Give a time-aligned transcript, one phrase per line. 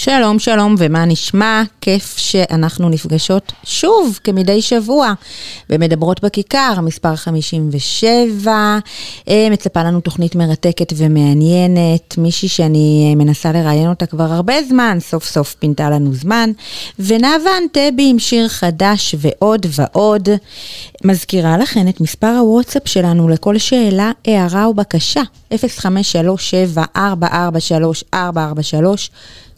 [0.00, 1.62] שלום, שלום, ומה נשמע?
[1.80, 5.12] כיף שאנחנו נפגשות שוב, כמדי שבוע,
[5.70, 8.78] ומדברות בכיכר, מספר 57.
[9.28, 15.24] אה, מצפה לנו תוכנית מרתקת ומעניינת, מישהי שאני מנסה לראיין אותה כבר הרבה זמן, סוף
[15.24, 16.50] סוף פינתה לנו זמן.
[16.98, 20.28] ונאוה אנטבי עם שיר חדש ועוד ועוד.
[21.04, 25.22] מזכירה לכן את מספר הוואטסאפ שלנו לכל שאלה, הערה או בקשה,
[25.52, 29.10] 0537 443 443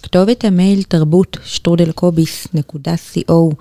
[0.03, 3.55] כתובת המייל תרבות שטרודלקוביס נקודה co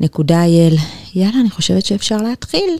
[0.00, 0.80] נקודה il.
[1.14, 2.78] יאללה, אני חושבת שאפשר להתחיל.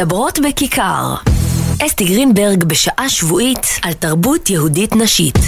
[0.00, 1.14] מדברות בכיכר.
[1.86, 5.38] אסתי גרינברג בשעה שבועית על תרבות יהודית נשית.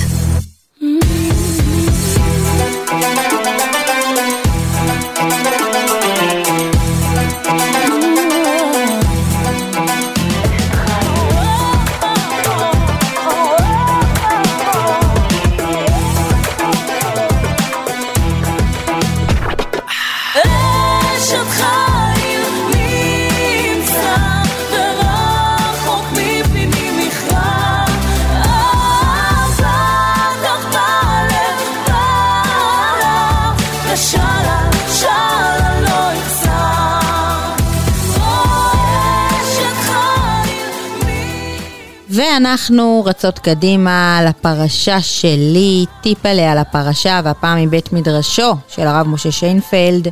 [42.44, 50.08] ואנחנו רצות קדימה לפרשה שלי, טיפ עליה לפרשה, והפעם מבית מדרשו של הרב משה שיינפלד,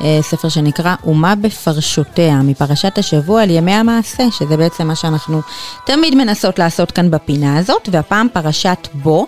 [0.00, 5.40] אה, ספר שנקרא אומה בפרשותיה, מפרשת השבוע על ימי המעשה, שזה בעצם מה שאנחנו
[5.86, 9.26] תמיד מנסות לעשות כאן בפינה הזאת, והפעם פרשת בו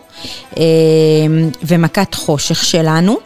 [0.59, 0.63] אה,
[1.63, 3.17] ומכת חושך שלנו,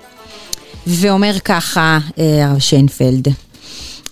[0.87, 3.29] ואומר ככה אה, הרב שיינפלד.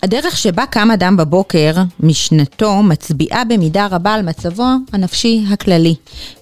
[0.03, 5.95] הדרך שבה קם אדם בבוקר, משנתו, מצביעה במידה רבה על מצבו הנפשי הכללי,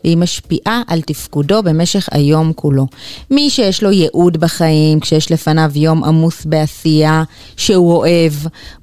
[0.05, 2.87] והיא משפיעה על תפקודו במשך היום כולו.
[3.31, 7.23] מי שיש לו ייעוד בחיים, כשיש לפניו יום עמוס בעשייה
[7.57, 8.33] שהוא אוהב,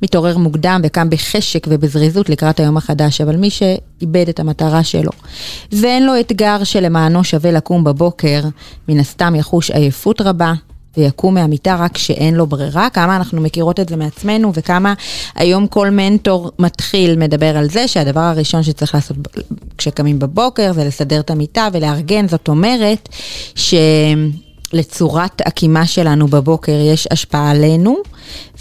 [0.01, 5.11] מתעורר מוקדם וקם בחשק ובזריזות לקראת היום החדש, אבל מי שאיבד את המטרה שלו,
[5.71, 8.41] ואין לו אתגר שלמענו שווה לקום בבוקר,
[8.87, 10.53] מן הסתם יחוש עייפות רבה,
[10.97, 14.93] ויקום מהמיטה רק כשאין לו ברירה, כמה אנחנו מכירות את זה מעצמנו וכמה
[15.35, 19.17] היום כל מנטור מתחיל מדבר על זה שהדבר הראשון שצריך לעשות
[19.77, 23.09] כשקמים בבוקר זה לסדר את המיטה ולארגן, זאת אומרת
[24.73, 27.97] שלצורת הקימה שלנו בבוקר יש השפעה עלינו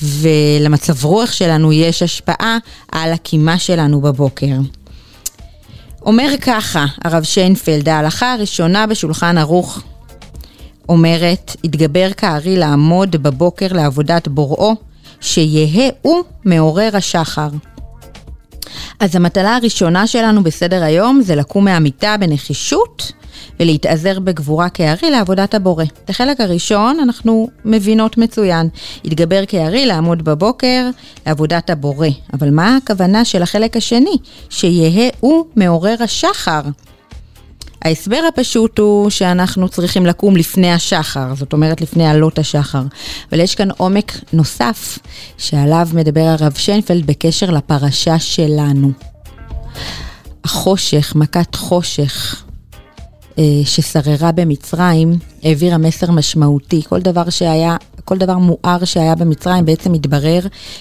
[0.03, 2.59] ולמצב רוח שלנו יש השפעה
[2.93, 4.57] על הקימה שלנו בבוקר.
[6.03, 9.81] אומר ככה הרב שיינפלד, ההלכה הראשונה בשולחן ערוך
[10.91, 14.75] אומרת, התגבר כארי לעמוד בבוקר לעבודת בוראו,
[15.21, 17.49] שיהא הוא מעורר השחר.
[19.01, 23.13] אז המטלה הראשונה שלנו בסדר היום זה לקום מהמיטה בנחישות
[23.61, 25.85] ולהתאזר בגבורה כארי לעבודת הבורא.
[26.05, 28.69] את החלק הראשון אנחנו מבינות מצוין.
[29.05, 30.91] התגבר כארי לעמוד בבוקר
[31.27, 32.09] לעבודת הבורא.
[32.33, 34.17] אבל מה הכוונה של החלק השני?
[34.51, 36.61] שיהא הוא מעורר השחר.
[37.85, 42.83] ההסבר הפשוט הוא שאנחנו צריכים לקום לפני השחר, זאת אומרת לפני עלות השחר.
[43.31, 44.99] אבל יש כאן עומק נוסף
[45.39, 48.93] שעליו מדבר הרב שיינפלד בקשר לפרשה שלנו.
[50.45, 52.45] החושך, מכת חושך,
[53.39, 56.83] אה, ששררה במצרים, העבירה מסר משמעותי.
[56.89, 60.41] כל דבר שהיה, כל דבר מואר שהיה במצרים בעצם התברר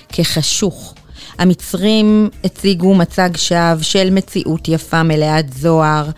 [0.10, 0.94] כחשוך.
[1.40, 6.10] המצרים הציגו מצג שווא של מציאות יפה מלאת זוהר,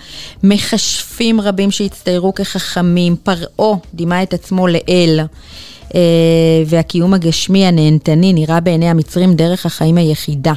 [0.44, 5.20] מכשפים רבים שהצטיירו כחכמים, פרעה דימה את עצמו לאל.
[5.96, 10.54] אה, והקיום הגשמי הנהנתני נראה בעיני המצרים דרך החיים היחידה.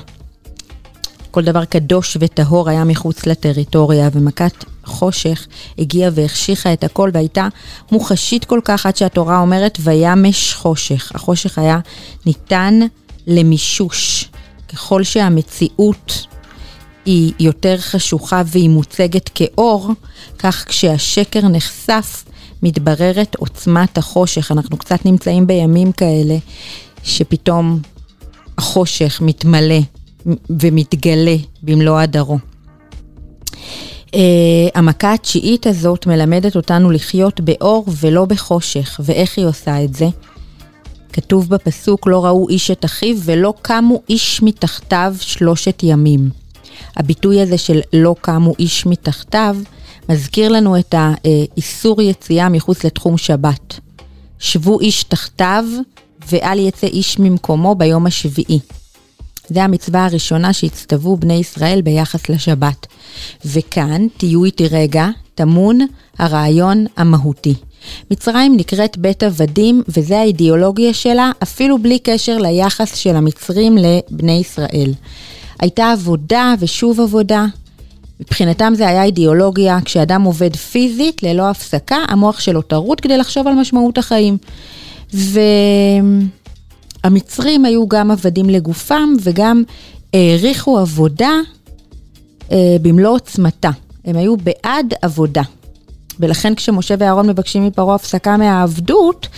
[1.31, 5.47] כל דבר קדוש וטהור היה מחוץ לטריטוריה, ומכת חושך
[5.79, 7.49] הגיעה והחשיכה את הכל והייתה
[7.93, 11.13] מוחשית כל כך עד שהתורה אומרת וימש חושך.
[11.15, 11.79] החושך היה
[12.27, 12.81] ניתן
[13.27, 14.29] למישוש.
[14.75, 16.27] ככל שהמציאות
[17.05, 19.91] היא יותר חשוכה והיא מוצגת כאור,
[20.39, 22.25] כך כשהשקר נחשף,
[22.63, 24.53] מתבררת עוצמת החושך.
[24.53, 26.37] אנחנו קצת נמצאים בימים כאלה
[27.03, 27.81] שפתאום
[28.59, 29.81] החושך מתמלא
[30.51, 32.39] ומתגלה במלוא הדרו.
[34.07, 34.17] Uh,
[34.75, 40.07] המכה התשיעית הזאת מלמדת אותנו לחיות באור ולא בחושך, ואיך היא עושה את זה?
[41.15, 46.31] כתוב בפסוק, לא ראו איש את אחיו ולא קמו איש מתחתיו שלושת ימים.
[46.97, 49.57] הביטוי הזה של לא קמו איש מתחתיו,
[50.09, 53.81] מזכיר לנו את האיסור יציאה מחוץ לתחום שבת.
[54.39, 55.65] שבו איש תחתיו
[56.29, 58.59] ואל יצא איש ממקומו ביום השביעי.
[59.49, 62.87] זה המצווה הראשונה שהצטוו בני ישראל ביחס לשבת.
[63.45, 65.79] וכאן, תהיו איתי רגע, טמון
[66.19, 67.55] הרעיון המהותי.
[68.11, 74.93] מצרים נקראת בית עבדים, וזה האידיאולוגיה שלה, אפילו בלי קשר ליחס של המצרים לבני ישראל.
[75.61, 77.47] הייתה עבודה ושוב עבודה.
[78.21, 83.55] מבחינתם זה היה אידיאולוגיה, כשאדם עובד פיזית, ללא הפסקה, המוח שלו טרוד כדי לחשוב על
[83.55, 84.37] משמעות החיים.
[87.05, 89.63] והמצרים היו גם עבדים לגופם וגם
[90.13, 91.33] העריכו עבודה
[92.53, 93.71] אה, במלוא עוצמתה.
[94.05, 95.43] הם היו בעד עבודה.
[96.21, 99.29] ולכן כשמשה ואהרון מבקשים מפרעה הפסקה מהעבדות,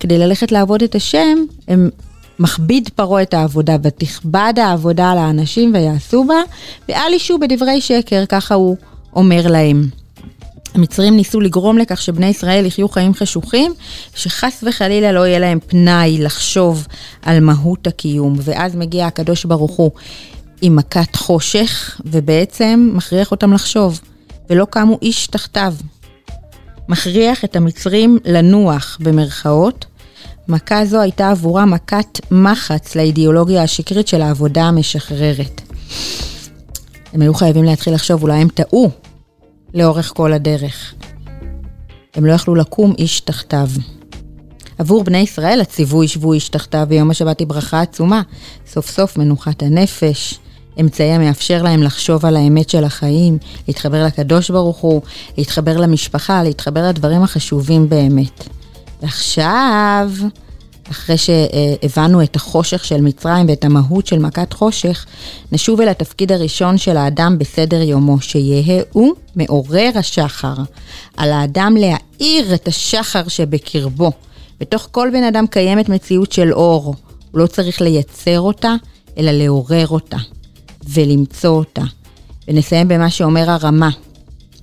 [0.00, 1.38] כדי ללכת לעבוד את השם,
[1.68, 1.90] הם
[2.38, 6.40] מכביד פרעה את העבודה, ותכבד העבודה על האנשים ויעשו בה,
[6.88, 8.76] ואל ישו בדברי שקר, ככה הוא
[9.16, 9.88] אומר להם.
[10.74, 13.72] המצרים ניסו לגרום לכך שבני ישראל יחיו חיים חשוכים,
[14.14, 16.86] שחס וחלילה לא יהיה להם פנאי לחשוב
[17.22, 18.36] על מהות הקיום.
[18.38, 19.90] ואז מגיע הקדוש ברוך הוא
[20.62, 24.00] עם מכת חושך, ובעצם מכריח אותם לחשוב.
[24.50, 25.74] ולא קמו איש תחתיו.
[26.90, 29.86] מכריח את המצרים לנוח במרכאות.
[30.48, 35.60] מכה זו הייתה עבורה מכת מחץ לאידיאולוגיה השקרית של העבודה המשחררת.
[37.12, 38.90] הם היו חייבים להתחיל לחשוב, אולי הם טעו
[39.74, 40.94] לאורך כל הדרך.
[42.14, 43.68] הם לא יכלו לקום איש תחתיו.
[44.78, 48.22] עבור בני ישראל הציווי שבו איש תחתיו ביום השבת היא ברכה עצומה.
[48.66, 50.38] סוף סוף מנוחת הנפש,
[50.80, 53.38] אמצעי המאפשר להם לחשוב על האמת של החיים,
[53.68, 55.02] להתחבר לקדוש ברוך הוא,
[55.38, 58.48] להתחבר למשפחה, להתחבר לדברים החשובים באמת.
[59.02, 60.10] ועכשיו,
[60.90, 65.06] אחרי שהבנו את החושך של מצרים ואת המהות של מכת חושך,
[65.52, 70.54] נשוב אל התפקיד הראשון של האדם בסדר יומו, שיהא הוא מעורר השחר.
[71.16, 74.12] על האדם להאיר את השחר שבקרבו.
[74.60, 76.94] בתוך כל בן אדם קיימת מציאות של אור.
[77.30, 78.74] הוא לא צריך לייצר אותה,
[79.18, 80.16] אלא לעורר אותה.
[80.88, 81.82] ולמצוא אותה.
[82.48, 83.90] ונסיים במה שאומר הרמה.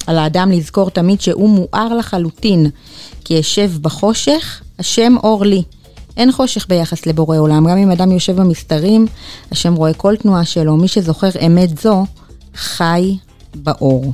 [0.08, 2.70] על האדם לזכור תמיד שהוא מואר לחלוטין,
[3.26, 5.64] כי אשב בחושך, השם אור לי.
[6.18, 9.08] אין חושך ביחס לבורא עולם, גם אם אדם יושב במסתרים,
[9.52, 10.78] השם רואה כל תנועה שלו.
[10.78, 12.06] מי שזוכר אמת זו,
[12.56, 13.18] חי
[13.56, 14.14] באור.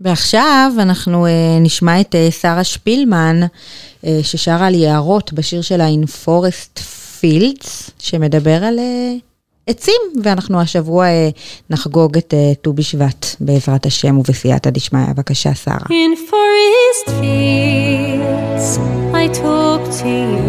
[0.00, 1.28] ועכשיו אנחנו uh,
[1.60, 6.80] נשמע את uh, שרה שפילמן, uh, ששרה על יערות בשיר שלה In Forest
[7.20, 9.20] Fields, שמדבר על uh,
[9.68, 11.28] עצים, ואנחנו השבוע אה,
[11.70, 15.06] נחגוג את אה, ט"ו בשבט, בעזרת השם ובסייעתא דשמיא.
[15.14, 15.76] בבקשה, שרה.
[15.76, 18.68] In forest fields
[19.22, 20.46] I talk to you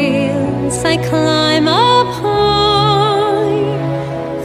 [0.93, 3.65] I climb up high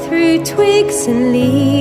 [0.04, 1.81] Through twigs and leaves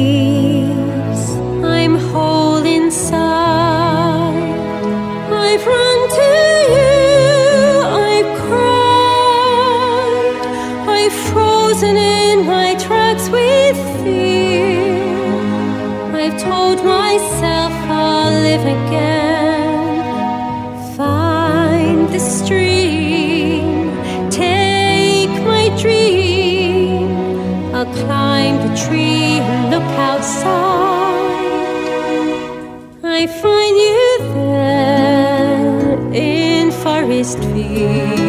[16.42, 19.96] told myself I'll live again.
[20.96, 23.90] Find the stream,
[24.30, 27.10] take my dream.
[27.74, 31.20] I'll climb the tree and look outside.
[33.04, 38.19] I find you there in Forest Field.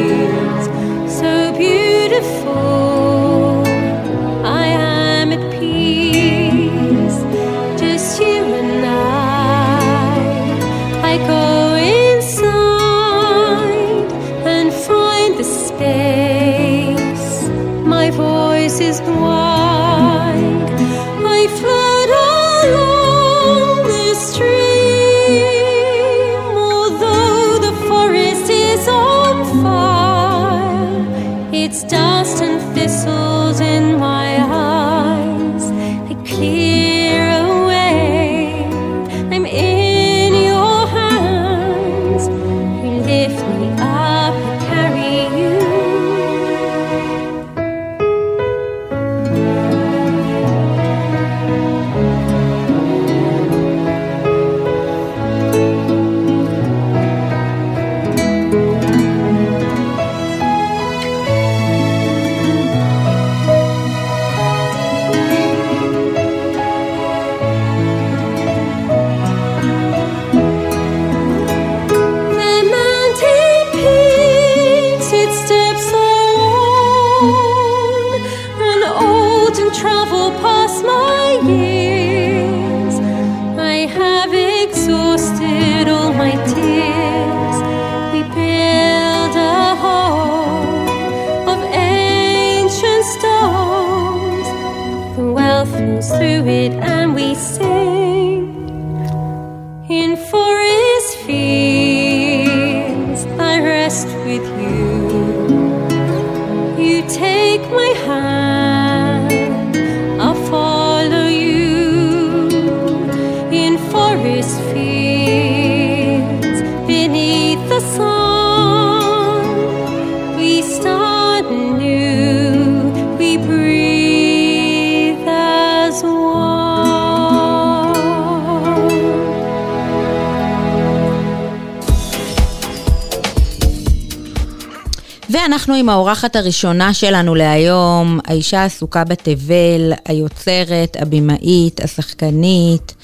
[135.51, 142.95] ואנחנו עם האורחת הראשונה שלנו להיום, האישה העסוקה בתבל, היוצרת, הבמאית, השחקנית,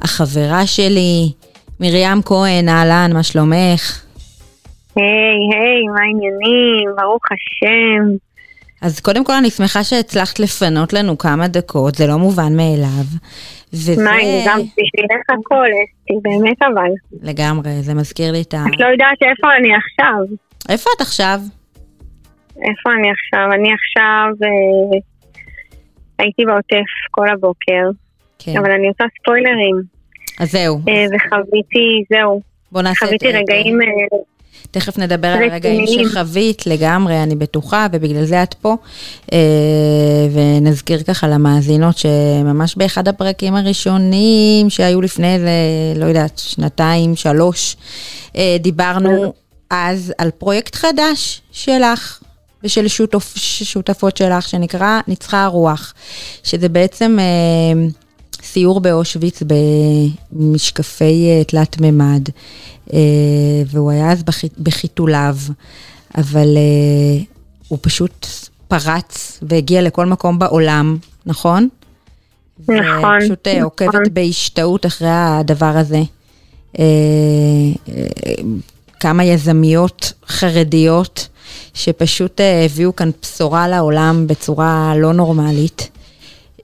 [0.00, 1.32] החברה שלי,
[1.80, 4.02] מרים כהן, אהלן, מה שלומך?
[4.96, 5.04] היי,
[5.52, 6.88] היי, מה העניינים?
[6.96, 8.16] ברוך השם.
[8.82, 13.06] אז קודם כל אני שמחה שהצלחת לפנות לנו כמה דקות, זה לא מובן מאליו.
[13.72, 14.04] וזה...
[14.04, 16.90] מה, אני גם בשבילך הכל, אסתי, באמת אבל.
[17.22, 18.64] לגמרי, זה מזכיר לי את ה...
[18.74, 20.36] את לא יודעת איפה אני עכשיו.
[20.68, 21.40] איפה את עכשיו?
[22.68, 23.52] איפה אני עכשיו?
[23.52, 24.98] אני עכשיו אה,
[26.18, 27.84] הייתי בעוטף כל הבוקר,
[28.38, 28.56] כן.
[28.58, 29.76] אבל אני עושה ספוילרים,
[30.40, 32.40] אז זהו, אה, וחוויתי, זהו,
[32.72, 33.80] בוא נעשה את חוויתי רגעים...
[33.82, 34.18] אה,
[34.70, 35.86] תכף נדבר על הרגעים.
[35.86, 38.76] שחווית לגמרי, אני בטוחה, ובגלל זה את פה.
[39.32, 39.38] אה,
[40.32, 45.50] ונזכיר ככה למאזינות שממש באחד הפרקים הראשונים שהיו לפני איזה,
[45.96, 47.76] לא יודעת, שנתיים, שלוש,
[48.36, 49.32] אה, דיברנו
[49.70, 52.21] אז על פרויקט חדש שלך.
[52.64, 55.94] ושל שותפ, שותפות שלך, שנקרא ניצחה הרוח,
[56.44, 57.88] שזה בעצם אה,
[58.42, 59.42] סיור באושוויץ
[60.32, 62.28] במשקפי אה, תלת מימד,
[62.92, 62.98] אה,
[63.66, 65.36] והוא היה אז בח, בחיתוליו,
[66.18, 67.24] אבל אה,
[67.68, 68.26] הוא פשוט
[68.68, 71.68] פרץ והגיע לכל מקום בעולם, נכון?
[72.68, 73.64] נכון, ופשוט אה, נכון.
[73.64, 76.02] עוקבת בהשתאות אחרי הדבר הזה.
[76.78, 76.84] אה,
[77.88, 78.32] אה,
[79.00, 81.28] כמה יזמיות חרדיות
[81.74, 85.90] שפשוט אה, הביאו כאן בשורה לעולם בצורה לא נורמלית.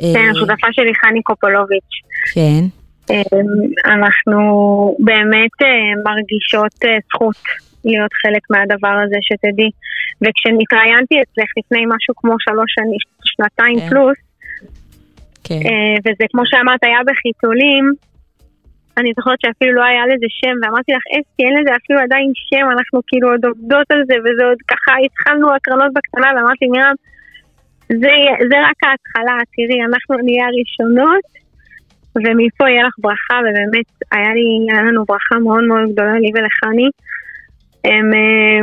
[0.02, 1.94] אה, כן, השותפה שלי חני קופולוביץ'.
[2.34, 2.64] כן,
[3.10, 3.22] אה,
[3.94, 4.40] אנחנו
[4.98, 7.42] באמת אה, מרגישות אה, זכות
[7.84, 9.70] להיות חלק מהדבר הזה, שתדעי.
[10.22, 13.88] וכשנתראיינתי אצלך לפני משהו כמו שלוש שנים, שנתיים כן.
[13.88, 14.18] פלוס,
[15.44, 17.84] כן, אה, וזה כמו שאמרת, היה בחיתולים,
[18.98, 22.66] אני זוכרת שאפילו לא היה לזה שם, ואמרתי לך, אסתי, אין לזה אפילו עדיין שם,
[22.74, 26.96] אנחנו כאילו עוד עובדות על זה, וזה עוד ככה, התחלנו הקרנות בקטנה, ואמרתי, מרים,
[28.02, 28.14] זה,
[28.50, 31.26] זה רק ההתחלה, תראי, אנחנו נהיה הראשונות,
[32.16, 36.88] ומפה יהיה לך ברכה, ובאמת, היה, לי, היה לנו ברכה מאוד מאוד גדולה, לי ולחני.
[37.84, 38.60] הם, אה,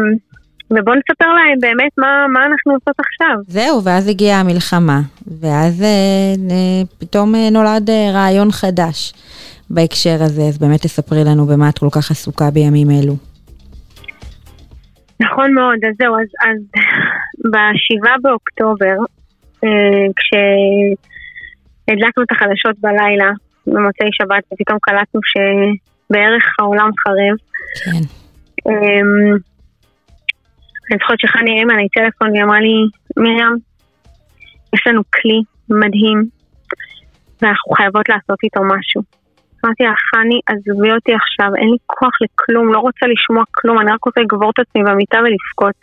[0.72, 3.36] ובואו נספר להם באמת מה, מה אנחנו עושות עכשיו.
[3.48, 5.00] זהו, ואז הגיעה המלחמה,
[5.42, 9.14] ואז אה, אה, פתאום אה, נולד אה, רעיון חדש
[9.70, 13.16] בהקשר הזה, אז באמת תספרי לנו במה את כל כך עסוקה בימים אלו.
[15.20, 16.60] נכון מאוד, אז זהו, אז, אז
[17.54, 18.96] בשבעה באוקטובר,
[19.64, 23.32] אה, כשהדלקנו את החדשות בלילה,
[23.68, 27.38] במוצאי שבת, ופתאום קלטנו שבערך העולם חרב.
[27.84, 28.04] כן,
[28.68, 29.02] אה,
[30.92, 32.76] אני זוכרת שחני הרימה לי טלפון והיא אמרה לי,
[33.18, 33.58] מרים,
[34.76, 36.26] יש לנו כלי מדהים,
[37.42, 39.02] ואנחנו חייבות לעשות איתו משהו.
[39.66, 43.92] אמרתי לה, חני, עזבי אותי עכשיו, אין לי כוח לכלום, לא רוצה לשמוע כלום, אני
[43.92, 45.76] רק רוצה לגבור את עצמי במיטה ולבכות.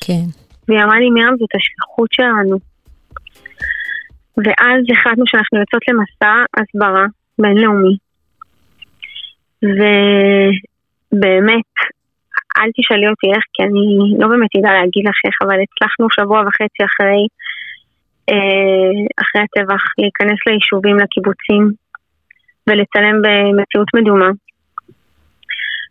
[0.00, 0.26] כן,
[0.68, 2.56] והיא אמרה לי, מרים, זאת השליחות שלנו.
[4.36, 7.06] ואז החלטנו שאנחנו יוצאות למסע הסברה
[7.38, 7.96] בינלאומי.
[11.12, 11.72] ובאמת,
[12.58, 13.86] אל תשאלי אותי איך, כי אני
[14.20, 17.22] לא באמת אדע להגיד לך איך, אבל הצלחנו שבוע וחצי אחרי,
[18.30, 21.83] אה, אחרי הטבח להיכנס ליישובים, לקיבוצים,
[22.68, 24.30] ולצלם במציאות מדומה.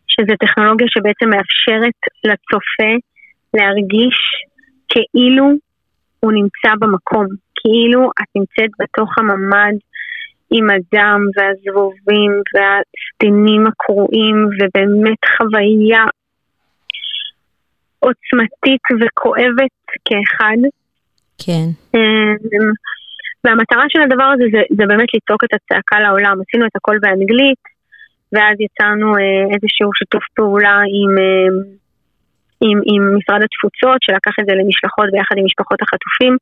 [0.07, 2.91] שזו טכנולוגיה שבעצם מאפשרת לצופה
[3.53, 4.17] להרגיש
[4.89, 5.45] כאילו
[6.19, 7.25] הוא נמצא במקום,
[7.55, 9.75] כאילו את נמצאת בתוך הממ"ד
[10.51, 16.03] עם הדם והזבובים והסדינים הקרועים, ובאמת חוויה
[17.99, 20.57] עוצמתית וכואבת כאחד.
[21.45, 22.71] כן, אמ,
[23.43, 26.35] והמטרה של הדבר הזה זה, זה באמת לצעוק את הצעקה לעולם.
[26.41, 27.63] עשינו את הכל באנגלית,
[28.33, 31.49] ואז יצרנו אה, איזשהו שיתוף פעולה עם, אה,
[32.65, 36.33] עם, עם משרד התפוצות, שלקח את זה למשלחות ביחד עם משפחות החטופים.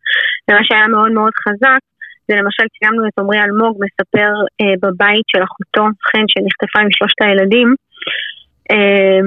[0.45, 1.81] ומה שהיה מאוד מאוד חזק,
[2.27, 4.31] זה למשל ציימנו את עמרי אלמוג מספר
[4.61, 7.69] אה, בבית של אחותו, חן, שנחטפה עם שלושת הילדים.
[8.71, 9.19] אה,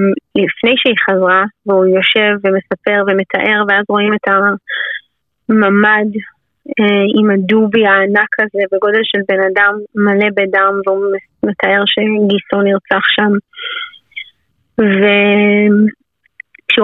[0.42, 6.33] לפני שהיא חזרה, והוא יושב ומספר ומתאר, ואז רואים את הממ"ד אה,
[7.18, 11.06] עם הדובי הענק הזה בגודל של בן אדם מלא בדם והוא
[11.42, 13.32] מתאר שגיסו נרצח שם.
[14.78, 14.88] וכשהוא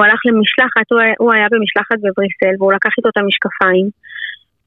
[0.05, 3.91] הלך למשלחת, הוא הוא היה במשלחת בבריסל והוא לקח איתו את המשקפיים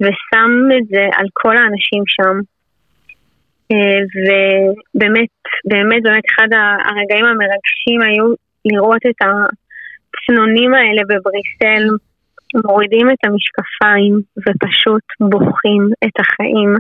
[0.02, 2.36] ושם את זה על כל האנשים שם.
[3.72, 5.34] אה, ובאמת,
[5.66, 6.48] באמת, באמת אחד
[6.86, 8.26] הרגעים המרגשים היו
[8.66, 11.84] לראות את הצנונים האלה בבריסל
[12.66, 16.72] מורידים את המשקפיים ופשוט בוכים את החיים.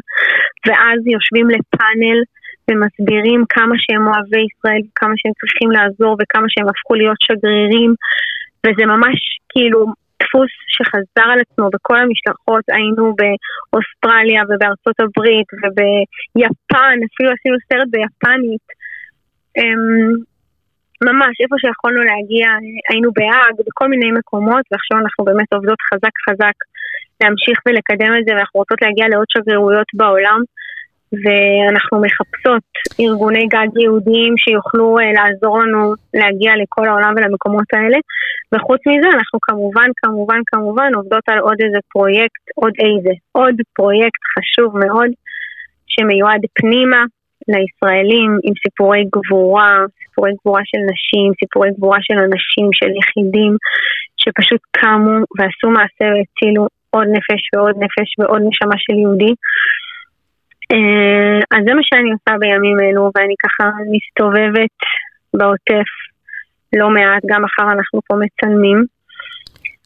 [0.67, 2.19] ואז יושבים לפאנל
[2.67, 7.91] ומסבירים כמה שהם אוהבי ישראל, כמה שהם צריכים לעזור וכמה שהם הפכו להיות שגרירים.
[8.65, 9.17] וזה ממש
[9.51, 9.79] כאילו
[10.23, 18.65] דפוס שחזר על עצמו בכל המשלחות, היינו באוסטרליה ובארצות הברית וביפן, אפילו עשינו סרט ביפנית.
[21.09, 22.47] ממש, איפה שיכולנו להגיע,
[22.89, 26.57] היינו בהאג, בכל מיני מקומות, ועכשיו אנחנו באמת עובדות חזק חזק
[27.21, 30.39] להמשיך ולקדם את זה, ואנחנו רוצות להגיע לעוד שגרירויות בעולם,
[31.23, 32.63] ואנחנו מחפשות
[32.99, 37.97] ארגוני גג יהודיים שיוכלו uh, לעזור לנו להגיע לכל העולם ולמקומות האלה,
[38.51, 44.21] וחוץ מזה אנחנו כמובן, כמובן, כמובן עובדות על עוד איזה פרויקט, עוד איזה, עוד פרויקט
[44.33, 45.09] חשוב מאוד,
[45.87, 47.03] שמיועד פנימה
[47.47, 53.53] לישראלים עם סיפורי גבורה, סיפורי גבורה של נשים, סיפורי גבורה של אנשים, של יחידים,
[54.17, 59.33] שפשוט קמו ועשו מעשה והצילו עוד נפש ועוד נפש ועוד נשמה של יהודי.
[60.71, 64.77] אה, אז זה מה שאני עושה בימים אלו, ואני ככה מסתובבת
[65.33, 65.89] בעוטף
[66.73, 68.85] לא מעט, גם מחר אנחנו פה מצלמים.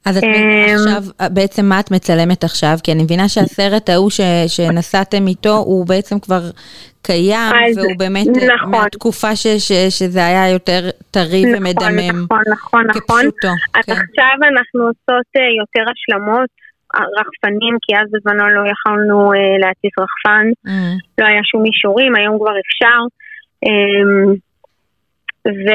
[0.07, 2.75] אז את אמ, עכשיו, בעצם מה את מצלמת עכשיו?
[2.83, 4.09] כי אני מבינה שהסרט ההוא
[4.47, 6.41] שנסעתם איתו, הוא בעצם כבר
[7.01, 8.71] קיים, והוא באמת נכון.
[8.71, 12.23] מהתקופה ש, ש, שזה היה יותר טרי נכון, ומדמם.
[12.23, 13.01] נכון, נכון, נכון.
[13.01, 13.47] כפשוטו.
[13.75, 13.91] אז כן.
[13.91, 16.49] עכשיו אנחנו עושות אה, יותר השלמות.
[17.19, 20.71] רחפנים, כי אז בזמנו לא יכולנו uh, להטיס רחפן, mm.
[21.17, 22.99] לא היה שום אישורים, היום כבר אפשר.
[23.65, 24.46] Um,
[25.47, 25.67] ו,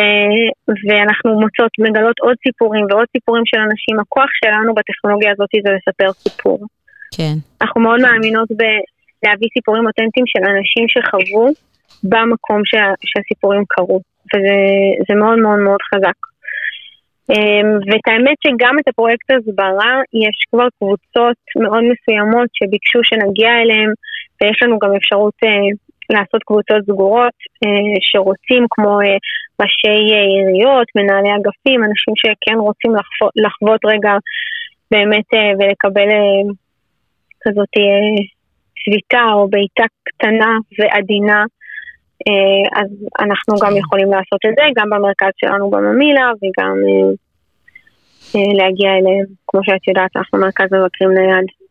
[0.88, 4.00] ואנחנו מוצאות, מגלות עוד סיפורים ועוד סיפורים של אנשים.
[4.00, 6.58] הכוח שלנו בטכנולוגיה הזאת זה לספר סיפור.
[7.16, 7.34] כן.
[7.62, 11.46] אנחנו מאוד מאמינות בלהביא סיפורים אותנטיים של אנשים שחוו
[12.02, 16.18] במקום שה, שהסיפורים קרו, וזה מאוד מאוד מאוד חזק.
[17.30, 19.92] אמ, ואת האמת שגם את הפרויקט הסברה,
[20.24, 23.90] יש כבר קבוצות מאוד מסוימות שביקשו שנגיע אליהם,
[24.40, 25.68] ויש לנו גם אפשרות אה,
[26.12, 29.16] לעשות קבוצות סגורות אה, שרוצים, כמו אה,
[29.62, 34.12] ראשי עיריות, מנהלי אגפים, אנשים שכן רוצים לחוות, לחוות רגע
[34.90, 36.08] באמת ולקבל
[37.42, 37.74] כזאת
[38.80, 41.44] שביתה או בעיטה קטנה ועדינה.
[42.80, 46.76] אז אנחנו גם יכולים לעשות את זה, גם במרכז שלנו בממילה וגם
[48.34, 49.26] להגיע אליהם.
[49.48, 51.61] כמו שאת יודעת, אנחנו מרכז מבקרים נייד.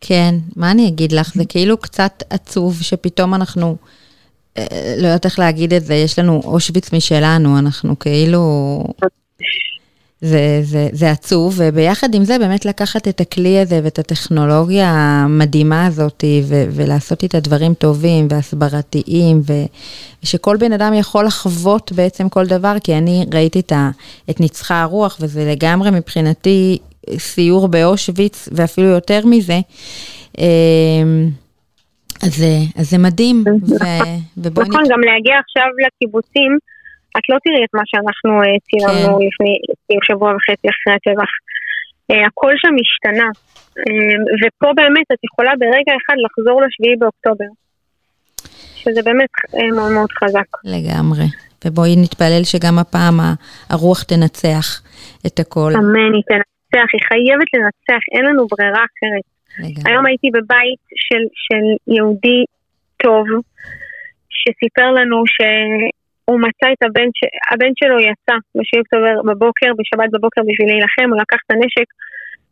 [0.00, 1.32] כן, מה אני אגיד לך?
[1.34, 3.76] זה כאילו קצת עצוב שפתאום אנחנו,
[4.58, 8.84] אה, לא יודעת איך להגיד את זה, יש לנו אושוויץ משלנו, אנחנו כאילו...
[10.20, 15.86] זה, זה, זה עצוב, וביחד עם זה באמת לקחת את הכלי הזה ואת הטכנולוגיה המדהימה
[15.86, 19.42] הזאת ו, ולעשות איתה דברים טובים והסברתיים,
[20.22, 23.72] ושכל בן אדם יכול לחוות בעצם כל דבר, כי אני ראיתי את,
[24.30, 26.78] את ניצחה הרוח, וזה לגמרי מבחינתי
[27.18, 29.60] סיור באושוויץ, ואפילו יותר מזה.
[30.38, 31.28] אמ,
[32.22, 32.44] אז,
[32.78, 33.84] אז זה מדהים, ו,
[34.42, 36.58] ובואי נכון, גם להגיע עכשיו לקיבוצים,
[37.18, 39.24] את לא תראי את מה שאנחנו אה, צילמנו כן.
[39.26, 39.52] לפני
[40.08, 41.30] שבוע וחצי אחרי הטבח.
[42.10, 43.28] אה, הכל שם השתנה,
[43.78, 47.50] אמ, ופה באמת את יכולה ברגע אחד לחזור לשביעי באוקטובר.
[48.76, 50.50] שזה באמת אה, מאוד מאוד חזק.
[50.64, 51.26] לגמרי.
[51.64, 53.20] ובואי נתפלל שגם הפעם
[53.70, 54.82] הרוח תנצח
[55.26, 55.72] את הכל.
[55.76, 56.55] אמן, היא תנצח.
[56.74, 59.26] לנצח, היא חייבת לנצח, אין לנו ברירה אחרת.
[59.58, 59.92] לגמרי.
[59.92, 62.44] היום הייתי בבית של, של יהודי
[63.02, 63.26] טוב,
[64.38, 67.20] שסיפר לנו שהוא מצא את הבן, ש...
[67.52, 71.88] הבן שלו יצא ב-7 אוקטובר בבוקר, בשבת בבוקר בשביל להילחם, הוא לקח את הנשק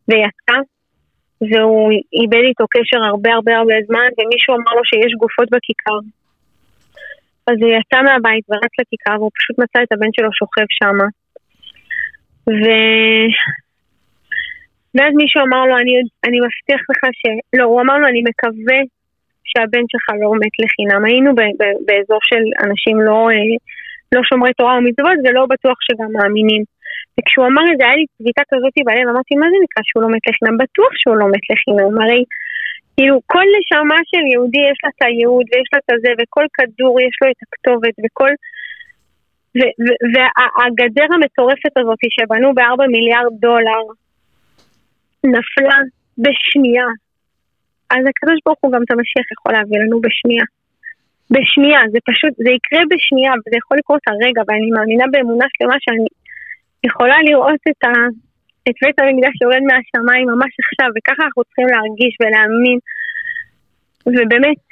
[0.08, 0.58] ויצא,
[1.48, 5.98] והוא איבד איתו קשר הרבה הרבה הרבה זמן, ומישהו אמר לו שיש גופות בכיכר.
[7.46, 10.98] אז הוא יצא מהבית ורץ לכיכר, והוא פשוט מצא את הבן שלו שוכב שם.
[12.62, 12.64] ו...
[14.94, 15.92] ואז מישהו אמר לו, אני,
[16.26, 17.22] אני מבטיח לך ש...
[17.58, 18.78] לא, הוא אמר לו, אני מקווה
[19.50, 21.02] שהבן שלך לא מת לחינם.
[21.04, 23.54] היינו ב, ב, באזור של אנשים לא, אה,
[24.14, 26.62] לא שומרי תורה ומצוות ולא בטוח שגם מאמינים.
[27.16, 30.08] וכשהוא אמר את זה, היה לי צביטה כזאת בלב, אמרתי, מה זה נקרא שהוא לא
[30.14, 30.56] מת לחינם?
[30.62, 32.22] בטוח שהוא לא מת לחינם, הרי
[32.96, 36.94] כאילו כל נשמה של יהודי יש לה את הייעוד ויש לה את הזה, וכל כדור
[37.06, 38.32] יש לו את הכתובת, וכל...
[40.14, 43.82] והגדר המטורפת הזאת שבנו בארבע מיליארד דולר,
[45.24, 45.76] נפלה
[46.18, 46.88] בשנייה.
[47.90, 50.46] אז הקדוש ברוך הוא גם את המשיח יכול להביא לנו בשנייה.
[51.34, 56.06] בשנייה, זה פשוט, זה יקרה בשנייה, וזה יכול לקרות הרגע, ואני מאמינה באמונה שלמה שאני
[56.88, 57.92] יכולה לראות את, ה,
[58.68, 62.78] את בית המקדש יורד מהשמיים ממש עכשיו, וככה אנחנו צריכים להרגיש ולהאמין,
[64.14, 64.62] ובאמת,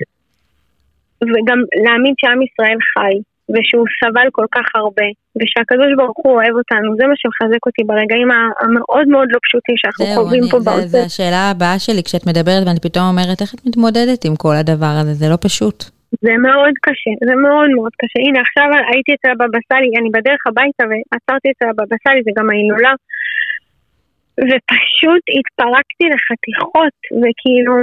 [1.31, 3.15] וגם להאמין שעם ישראל חי,
[3.53, 8.29] ושהוא סבל כל כך הרבה, ושהקדוש ברוך הוא אוהב אותנו, זה מה שמחזק אותי ברגעים
[8.61, 10.93] המאוד מאוד לא פשוטים שאנחנו חווים פה בעוטף.
[10.95, 14.95] זו השאלה הבאה שלי, כשאת מדברת ואני פתאום אומרת, איך את מתמודדת עם כל הדבר
[15.01, 15.13] הזה?
[15.21, 15.79] זה לא פשוט.
[16.27, 18.19] זה מאוד קשה, זה מאוד מאוד קשה.
[18.27, 22.47] הנה עכשיו הייתי אצל הבבא סאלי, אני בדרך הביתה ועצרתי אצל הבבא סאלי, זה גם
[22.51, 22.95] ההילולה.
[24.49, 27.75] ופשוט התפרקתי לחתיכות, וכאילו,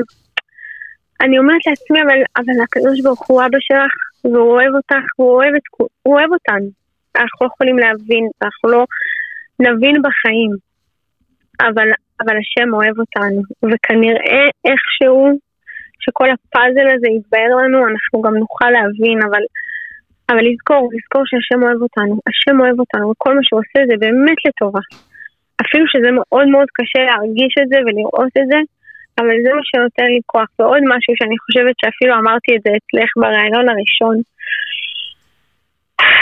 [1.24, 3.94] אני אומרת לעצמי, אבל, אבל הקדוש ברוך הוא אבא שלך,
[4.24, 5.62] והוא אוהב אותך, והוא אוהב, את,
[6.04, 6.70] הוא אוהב אותנו.
[7.16, 8.86] אנחנו לא יכולים להבין, אנחנו לא
[9.60, 10.52] נבין בחיים.
[11.62, 11.88] אבל,
[12.22, 15.40] אבל השם אוהב אותנו, וכנראה איכשהו
[16.04, 19.44] שכל הפאזל הזה יתבהר לנו, אנחנו גם נוכל להבין, אבל,
[20.30, 22.14] אבל לזכור, לזכור שהשם אוהב אותנו.
[22.30, 24.84] השם אוהב אותנו, וכל מה שהוא עושה זה באמת לטובה.
[25.62, 28.60] אפילו שזה מאוד מאוד קשה להרגיש את זה ולראות את זה,
[29.18, 30.50] אבל זה מה שנותן לי כוח.
[30.60, 34.16] ועוד משהו שאני חושבת שאפילו אמרתי את זה אצלך בריאיון הראשון,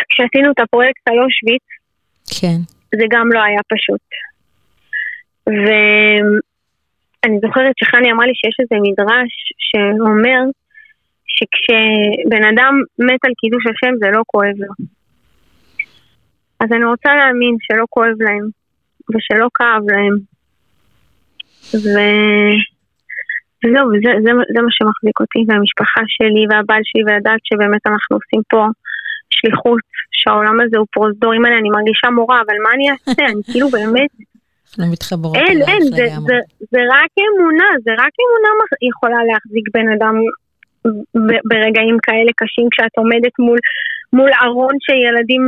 [0.10, 1.68] כשעשינו את הפרויקט היום שביט,
[2.40, 2.60] כן.
[3.00, 4.06] זה גם לא היה פשוט.
[5.48, 9.34] ואני זוכרת שחני אמרה לי שיש איזה מדרש
[9.68, 10.42] שאומר
[11.34, 14.74] שכשבן אדם מת על קידוש השם זה לא כואב לו.
[16.60, 18.46] אז אני רוצה להאמין שלא כואב להם,
[19.10, 20.18] ושלא כאב להם.
[21.74, 21.88] ו...
[23.62, 28.42] וזהו, וזה זה, זה מה שמחזיק אותי, והמשפחה שלי והבעל שלי, ולדעת שבאמת אנחנו עושים
[28.52, 28.62] פה
[29.30, 31.32] שליחות, שהעולם הזה הוא פרוזדור.
[31.38, 33.24] אם אני מרגישה מורה, אבל מה אני אעשה?
[33.32, 34.12] אני כאילו באמת...
[34.80, 36.38] אנחנו מתחברות אין, אין, זה, זה,
[36.72, 38.52] זה רק אמונה, זה רק אמונה
[38.92, 40.16] יכולה להחזיק בן אדם
[41.50, 43.60] ברגעים כאלה קשים, כשאת עומדת מול,
[44.14, 45.44] מול ארון שילדים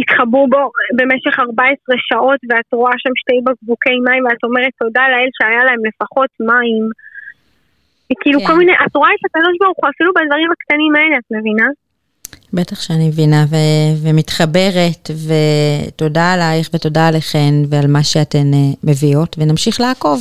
[0.00, 0.62] התחבאו בו
[0.96, 5.80] במשך 14 שעות ואת רואה שם שתי בקבוקי מים ואת אומרת תודה לאל שהיה להם
[5.88, 6.84] לפחות מים.
[8.22, 8.46] כאילו כן.
[8.46, 11.68] כל מיני, את רואה את הקדוש ברוך הוא אפילו בדברים הקטנים האלה, את מבינה?
[12.52, 19.80] בטח שאני מבינה ו- ומתחברת, ותודה עלייך ותודה עליכן ועל מה שאתן uh, מביאות, ונמשיך
[19.80, 20.20] לעקוב.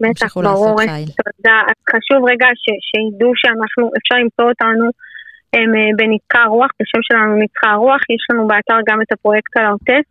[0.00, 1.58] בטח, ברור, תודה.
[1.90, 4.90] חשוב רגע ש- שידעו שאנחנו, אפשר למצוא אותנו
[5.52, 9.64] הם אה, בנצחה הרוח, בשם שלנו נצחה הרוח, יש לנו באתר גם את הפרויקט על
[9.64, 10.04] העוטף.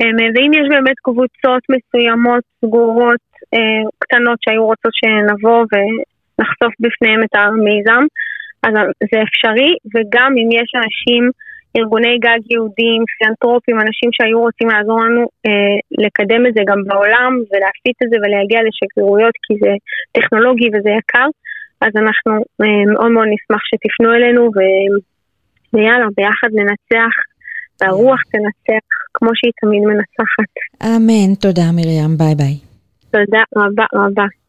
[0.00, 7.34] אה, ואם יש באמת קבוצות מסוימות, סגורות, אה, קטנות שהיו רוצות שנבוא ונחשוף בפניהם את
[7.34, 8.04] המיזם,
[8.62, 8.72] אז
[9.10, 11.30] זה אפשרי, וגם אם יש אנשים,
[11.76, 15.24] ארגוני גג יהודיים, פילנטרופים, אנשים שהיו רוצים לעזור לנו
[16.04, 19.72] לקדם את זה גם בעולם ולהפיץ את זה ולהגיע לשגרירויות כי זה
[20.12, 21.28] טכנולוגי וזה יקר,
[21.80, 24.58] אז אנחנו אה, מאוד מאוד נשמח שתפנו אלינו ו...
[25.72, 27.14] ויאללה, ביחד ננצח,
[27.80, 30.52] והרוח תנצח כמו שהיא תמיד מנצחת.
[30.84, 32.56] אמן, תודה מרים, ביי ביי.
[33.10, 34.39] תודה רבה רבה.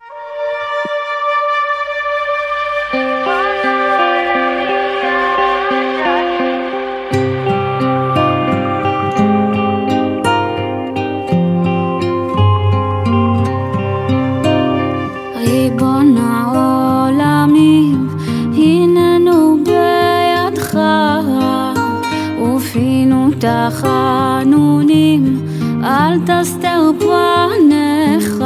[24.41, 25.45] תחנונים,
[25.83, 28.43] אל תסתר פניך.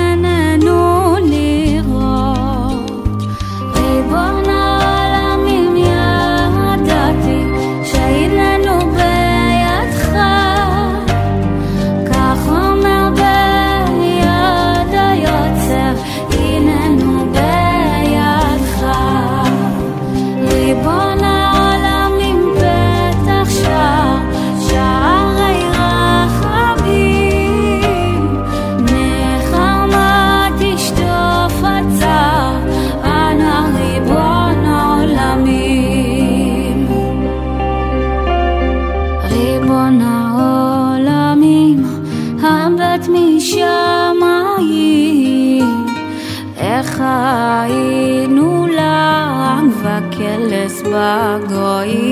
[50.97, 52.06] בגויים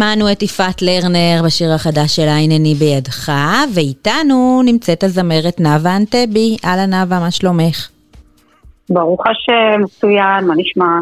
[0.00, 3.32] שמענו את יפעת לרנר בשיר החדש שלה הנני בידך,
[3.74, 6.56] ואיתנו נמצאת הזמרת נאוה אנטבי.
[6.64, 7.88] אהלן נאוה, מה שלומך?
[8.90, 11.00] ברוך השם, מצוין, מה נשמע?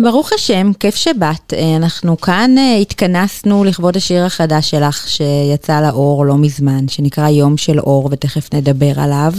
[0.00, 1.54] ברוך השם, כיף שבאת.
[1.54, 7.56] אה, אנחנו כאן אה, התכנסנו לכבוד השיר החדש שלך שיצא לאור לא מזמן, שנקרא יום
[7.56, 9.32] של אור, ותכף נדבר עליו.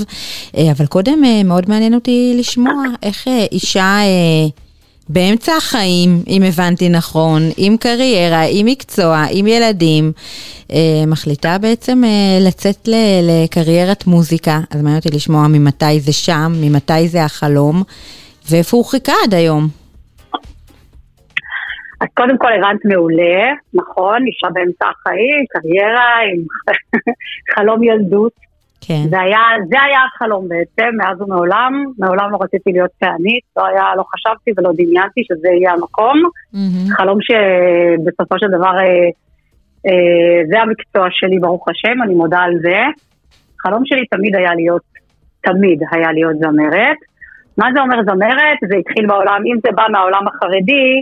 [0.58, 3.98] אה, אבל קודם מאוד מעניין אותי לשמוע איך אישה
[5.10, 10.12] באמצע החיים, אם הבנתי נכון, עם קריירה, עם מקצוע, עם ילדים,
[11.08, 12.02] מחליטה בעצם
[12.48, 12.90] לצאת
[13.24, 14.60] לקריירת מוזיקה.
[14.72, 17.84] אז מעניין אותי לשמוע ממתי זה שם, ממתי זה החלום,
[18.52, 19.68] ואיפה הוא חיכה עד היום.
[22.02, 26.44] אז קודם כל הבנת מעולה, נכון, אישה באמצע החיים, קריירה עם
[27.56, 28.49] חלום ילדות.
[28.82, 29.04] כן.
[29.10, 29.40] זה היה,
[29.70, 34.52] זה היה החלום בעצם, מאז ומעולם, מעולם לא רציתי להיות פענית, לא היה, לא חשבתי
[34.58, 36.18] ולא דמיינתי שזה יהיה המקום.
[36.24, 36.96] Mm-hmm.
[36.98, 39.10] חלום שבסופו של דבר אה,
[39.88, 42.80] אה, זה המקצוע שלי, ברוך השם, אני מודה על זה.
[43.62, 44.82] חלום שלי תמיד היה להיות,
[45.42, 46.98] תמיד היה להיות זמרת.
[47.58, 48.60] מה זה אומר זמרת?
[48.70, 51.02] זה התחיל בעולם, אם זה בא מהעולם החרדי,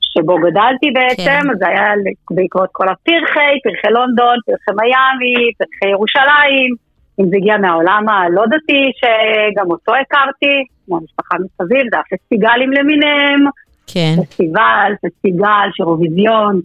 [0.00, 1.58] שבו גדלתי בעצם, כן.
[1.58, 1.92] זה היה
[2.30, 6.85] בעקבות כל הפרחי, פרחי לונדון, פרחי מיאמי, פרחי ירושלים,
[7.20, 13.40] אם זה הגיע מהעולם הלא דתי, שגם אותו הכרתי, כמו המשפחה מסביב, זה הפסטיגלים למיניהם,
[13.86, 14.14] כן.
[14.22, 16.60] פסטיבל, פסטיגל, שירוויזיון,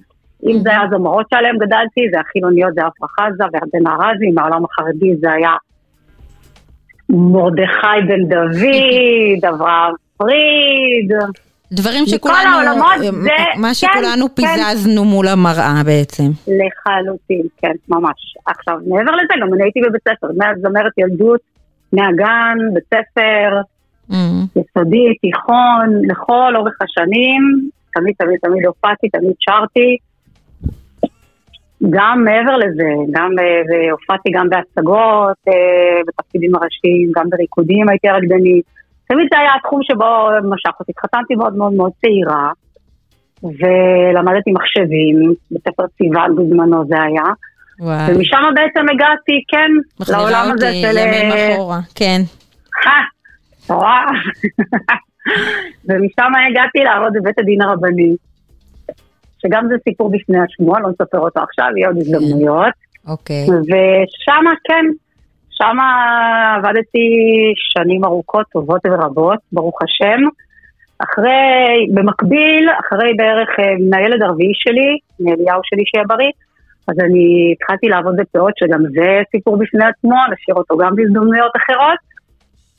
[0.49, 5.15] אם זה היה זמרות שעליהן גדלתי, זה החילוניות, זה עפרה חזה וירדן ארזי, מהעולם החרדי
[5.19, 5.55] זה היה
[7.09, 11.11] מרדכי בן דוד, אברהם פריד.
[11.71, 15.07] דברים שכולנו, העולמות, זה, מה כן, שכולנו כן, פיזזנו כן.
[15.07, 16.23] מול המראה בעצם.
[16.47, 18.37] לחלוטין, כן, ממש.
[18.45, 20.27] עכשיו, מעבר לזה, גם אני הייתי בבית ספר,
[20.61, 21.41] זמרת ילדות,
[21.93, 23.61] מהגן, בית ספר,
[24.11, 24.59] mm-hmm.
[24.59, 29.97] יסודי, תיכון, לכל אורך השנים, תמיד תמיד תמיד הופעתי, תמיד שרתי.
[31.89, 38.65] גם מעבר לזה, גם אה, הופעתי גם בהצגות, אה, בתפקידים הראשיים, גם בריקודים הייתי רקדנית.
[39.11, 40.91] תמיד זה היה התחום שבו משך אותי.
[40.91, 42.49] התחתנתי מאוד מאוד מאוד צעירה,
[43.43, 47.27] ולמדתי מחשבים, בספר סיוון בזמנו זה היה.
[47.79, 48.15] וואו.
[48.15, 49.71] ומשם בעצם הגעתי, כן,
[50.13, 50.87] לעולם הזה של...
[50.87, 52.21] מחזירה אותי ימים אחורה, כן.
[53.69, 54.05] וואה,
[55.87, 58.15] ומשם הגעתי לעבוד בבית הדין הרבני,
[59.41, 62.73] שגם זה סיפור בפני עצמו, לא נספר אותו עכשיו, יהיה עוד הזדמנויות.
[63.07, 63.43] אוקיי.
[63.43, 64.85] ושם, כן,
[65.51, 65.77] שם
[66.57, 67.07] עבדתי
[67.55, 70.21] שנים ארוכות, טובות ורבות, ברוך השם.
[71.03, 76.31] אחרי, במקביל, אחרי בערך אה, מהילד הרביעי שלי, מאליהו שלי שיהיה בריא,
[76.87, 81.99] אז אני התחלתי לעבוד בפאות, שגם זה סיפור בפני עצמו, נשאיר אותו גם בהזדמנויות אחרות.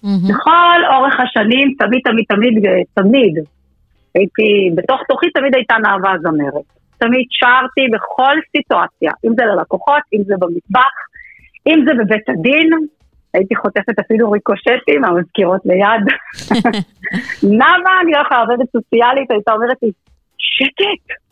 [0.05, 0.29] Mm-hmm.
[0.29, 2.55] בכל אורך השנים, תמיד, תמיד, תמיד,
[2.95, 3.35] תמיד,
[4.15, 6.67] הייתי, בתוך תוכי תמיד הייתה נאווה זמרת.
[6.99, 10.95] תמיד שרתי בכל סיטואציה, אם זה ללקוחות, אם זה במטבח,
[11.67, 12.71] אם זה בבית הדין,
[13.35, 16.05] הייתי חוטפת אפילו ריקושטים מהמזכירות ליד.
[17.61, 19.91] למה אני לא יכולה עובדת סוציאלית, הייתה אומרת לי,
[20.39, 21.23] שקט.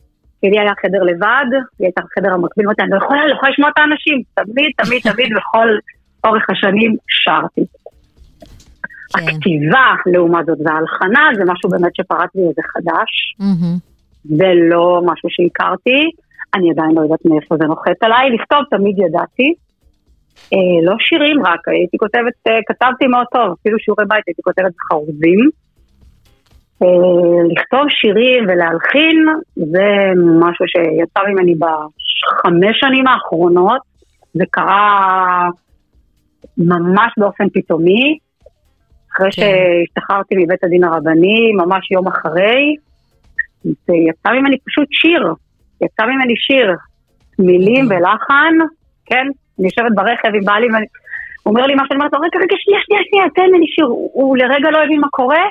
[0.42, 3.70] לי היה חדר לבד, היא הייתה חדר המקביל, אמרתי, אני לא יכולה, לא יכולה לשמוע
[3.70, 4.22] את האנשים.
[4.34, 5.68] תמיד, תמיד, תמיד, בכל
[6.24, 7.64] אורך השנים שרתי.
[9.12, 9.28] כן.
[9.28, 13.10] הכתיבה, לעומת זאת, וההלחנה, זה משהו באמת שפרט לי איזה חדש.
[14.24, 16.10] זה לא משהו שהכרתי.
[16.54, 18.30] אני עדיין לא יודעת מאיפה זה נוחת עליי.
[18.30, 19.54] לכתוב תמיד ידעתי.
[20.52, 24.72] אה, לא שירים רק, הייתי כותבת, אה, כתבתי מאוד טוב, אפילו שיעורי בית הייתי כותבת
[24.76, 25.50] בחרוזים.
[26.82, 29.26] אה, לכתוב שירים ולהלחין
[29.56, 29.86] זה
[30.40, 33.80] משהו שיצא ממני בחמש שנים האחרונות,
[34.34, 35.48] זה קרה
[36.58, 38.18] ממש באופן פתאומי,
[39.12, 39.42] אחרי כן.
[39.42, 42.76] שהשתחררתי מבית הדין הרבני, ממש יום אחרי,
[43.64, 45.34] זה יצא ממני פשוט שיר,
[45.82, 46.76] יצא ממני שיר,
[47.38, 47.86] מילים.
[47.86, 48.54] ולחן,
[49.06, 49.26] כן,
[49.60, 50.86] אני יושבת ברכב עם בעלי, ואני...
[51.42, 53.86] הוא אומר לי משהו, אני אומרת לו, רגע, רגע, שנייה, שנייה, שנייה, תן לי שיר.
[53.86, 55.44] הוא, לרגע לא הבין מה קורה,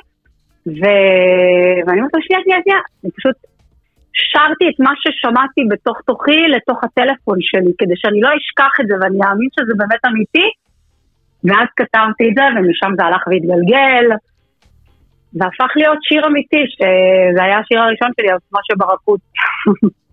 [0.68, 0.84] ו...
[1.86, 2.80] ואני אומרת לו, שנייה, שנייה, שנייה.
[3.04, 3.36] אני פשוט
[4.14, 8.96] שרתי את מה ששמעתי בתוך תוכי לתוך הטלפון שלי, כדי שאני לא אשכח את זה
[9.02, 10.48] ואני אאמין שזה באמת אמיתי.
[11.44, 14.06] ואז כתבתי את זה, ומשם זה הלך והתגלגל,
[15.34, 19.20] והפך להיות שיר אמיתי, שזה היה השיר הראשון שלי, אז משה ברקות.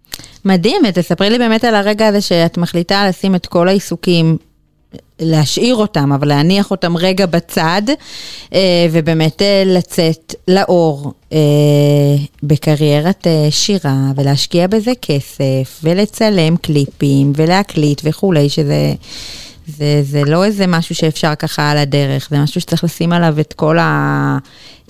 [0.47, 4.37] מדהים, תספרי לי באמת על הרגע הזה שאת מחליטה לשים את כל העיסוקים
[5.21, 7.83] להשאיר אותם, אבל להניח אותם רגע בצד,
[8.55, 11.39] אה, ובאמת אה, לצאת לאור אה,
[12.43, 18.95] בקריירת שירה, ולהשקיע בזה כסף, ולצלם קליפים, ולהקליט וכולי, שזה
[19.67, 23.53] זה, זה לא איזה משהו שאפשר ככה על הדרך, זה משהו שצריך לשים עליו את
[23.53, 23.79] כל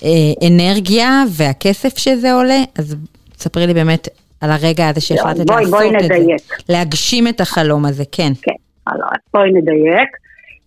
[0.01, 2.95] האנרגיה והכסף שזה עולה, אז
[3.39, 4.07] ספרי לי באמת
[4.41, 6.41] על הרגע הזה שהחלטת בואי, לעשות בואי את נדייק.
[6.41, 6.73] זה.
[6.73, 8.31] להגשים את החלום הזה, כן.
[8.41, 8.91] כן,
[9.33, 10.09] בואי נדייק.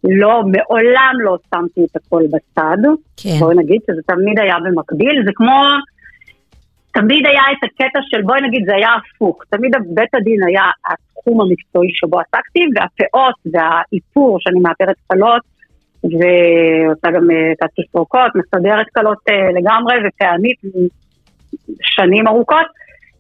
[0.04, 2.76] לא, מעולם לא שמתי את הכל בצד.
[3.16, 3.38] כן.
[3.38, 5.62] בואי נגיד שזה תמיד היה במקביל, זה כמו...
[6.92, 9.42] תמיד היה את הקטע של, בואי נגיד, זה היה הפוך.
[9.50, 15.42] תמיד בית הדין היה התחום המקצועי שבו עסקתי, והפאות והאיפור, שאני מאפרת קלות,
[16.04, 20.59] ועושה גם אה, את התסרוקות, מסדרת קלות אה, לגמרי, ופעמית
[21.83, 22.66] שנים ארוכות.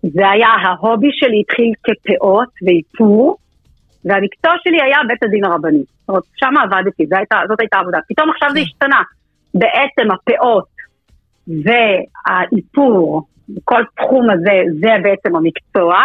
[0.02, 3.36] זה היה, ההובי שלי התחיל כפאות ואיפור,
[4.04, 5.78] והמקצוע שלי היה בית הדין הרבני.
[5.78, 7.98] זאת אומרת, שם עבדתי, זאת הייתה, זאת הייתה עבודה.
[8.08, 9.02] פתאום עכשיו זה השתנה.
[9.54, 10.68] בעצם הפאות
[11.46, 13.22] והאיפור,
[13.64, 15.96] כל תחום הזה, זה בעצם המקצוע,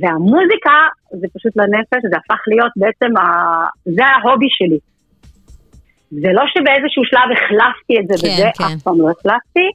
[0.00, 0.76] והמוזיקה
[1.10, 3.22] זה פשוט לנפש, זה הפך להיות בעצם, ה...
[3.84, 4.78] זה ההובי שלי.
[6.10, 8.64] זה לא שבאיזשהו שלב החלפתי את זה כן, בזה, כן.
[8.64, 9.66] אף פעם לא החלפתי,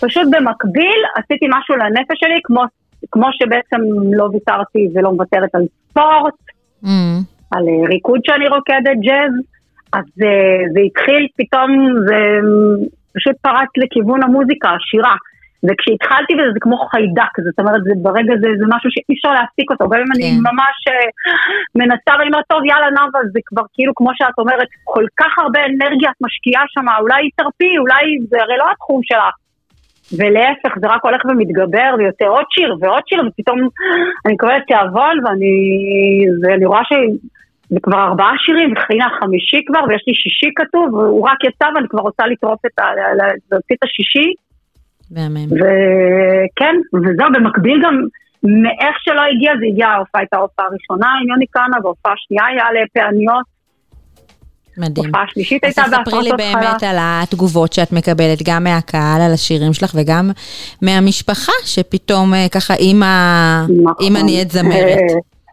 [0.00, 2.64] פשוט במקביל עשיתי משהו לנפש שלי, כמו,
[3.10, 3.80] כמו שבעצם
[4.12, 6.34] לא ויתרתי ולא מוותרת על ספורט,
[6.84, 7.20] Mm,
[7.54, 9.34] על אה, ריקוד שאני רוקדת ג'אז,
[9.92, 11.70] אז אה, זה התחיל פתאום,
[12.06, 12.86] זה אה,
[13.16, 15.16] פשוט פרץ לכיוון המוזיקה, השירה.
[15.64, 19.70] וכשהתחלתי בזה זה כמו חיידק, זאת אומרת, זה ברגע זה, זה משהו שאי אפשר להפסיק
[19.70, 20.40] אותו, גם אם אני כן.
[20.48, 20.76] ממש
[21.80, 25.60] מנסה ואני אומרת, טוב, יאללה נאווה, זה כבר כאילו, כמו שאת אומרת, כל כך הרבה
[25.66, 29.34] אנרגיה את משקיעה שם, אולי תרפי, אולי זה הרי לא התחום שלך.
[30.18, 33.58] ולהפך, זה רק הולך ומתגבר, ויוצא עוד שיר ועוד שיר, ופתאום
[34.26, 35.54] אני מקבלת תיאבון, ואני,
[36.42, 41.44] ואני רואה שזה כבר ארבעה שירים, והנה החמישי כבר, ויש לי שישי כתוב, והוא רק
[41.44, 42.84] יצא, ואני כבר רוצה לטרוף את ה...
[43.52, 44.32] להוציא את השישי,
[45.10, 45.46] מהמם.
[45.52, 47.94] וכן, וזהו, במקביל גם,
[48.42, 52.82] מאיך שלא הגיע, זה הגיע, ההופעה הייתה ההופעה הראשונה עם יוני כהנא, וההופעה השנייה היה
[52.82, 53.44] לפעניות,
[54.80, 55.04] מדהים.
[55.04, 56.90] ההופעה השלישית אז הייתה תספרי לי בהפרטות באמת חלה.
[56.90, 60.30] על התגובות שאת מקבלת, גם מהקהל על השירים שלך וגם
[60.82, 63.06] מהמשפחה, שפתאום אה, ככה אימא,
[63.82, 63.94] נכון.
[64.00, 64.98] אימא נהיית זמרת.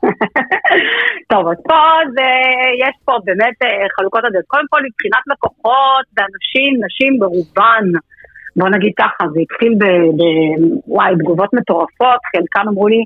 [1.31, 1.79] טוב, אז פה
[2.15, 2.29] זה,
[2.83, 4.45] יש פה באמת אה, חלוקות הדעות.
[4.47, 7.85] קודם כל, מבחינת לקוחות ואנשים, נשים ברובן,
[8.55, 9.83] בוא נגיד ככה, זה התחיל ב...
[10.17, 10.21] ב
[10.87, 13.03] וואי, תגובות מטורפות, חלקם אמרו לי,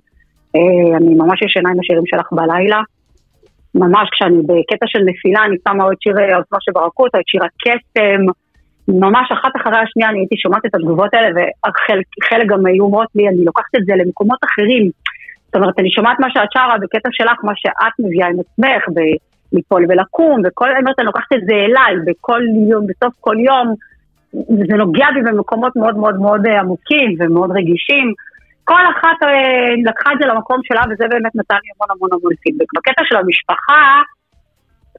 [0.56, 2.82] אה, אני ממש ישנה עם השירים שלך בלילה.
[3.76, 7.42] ממש כשאני בקטע של נפילה, אני שמה או את שיר העוצמה שברכות, או את שיר
[7.44, 8.22] הקסם.
[8.88, 11.30] ממש אחת אחרי השנייה אני הייתי שומעת את התגובות האלה,
[12.18, 14.90] וחלק גם היו אומרות לי, אני לוקחת את זה למקומות אחרים.
[15.46, 18.84] זאת אומרת, אני שומעת מה שאת שרה בקטע שלך, מה שאת מביאה עם עצמך,
[19.52, 23.76] בליפול ולקום, וכל, אני אומרת, אני לוקחת את זה אליי, בכל יום, בסוף כל יום,
[24.34, 28.14] וזה נוגע בי במקומות מאוד מאוד מאוד אה, עמוקים ומאוד רגישים.
[28.64, 32.34] כל אחת אה, לקחה את זה למקום שלה, וזה באמת נתן לי המון המון המון
[32.42, 32.66] פידבק.
[32.76, 34.02] בקטע של המשפחה,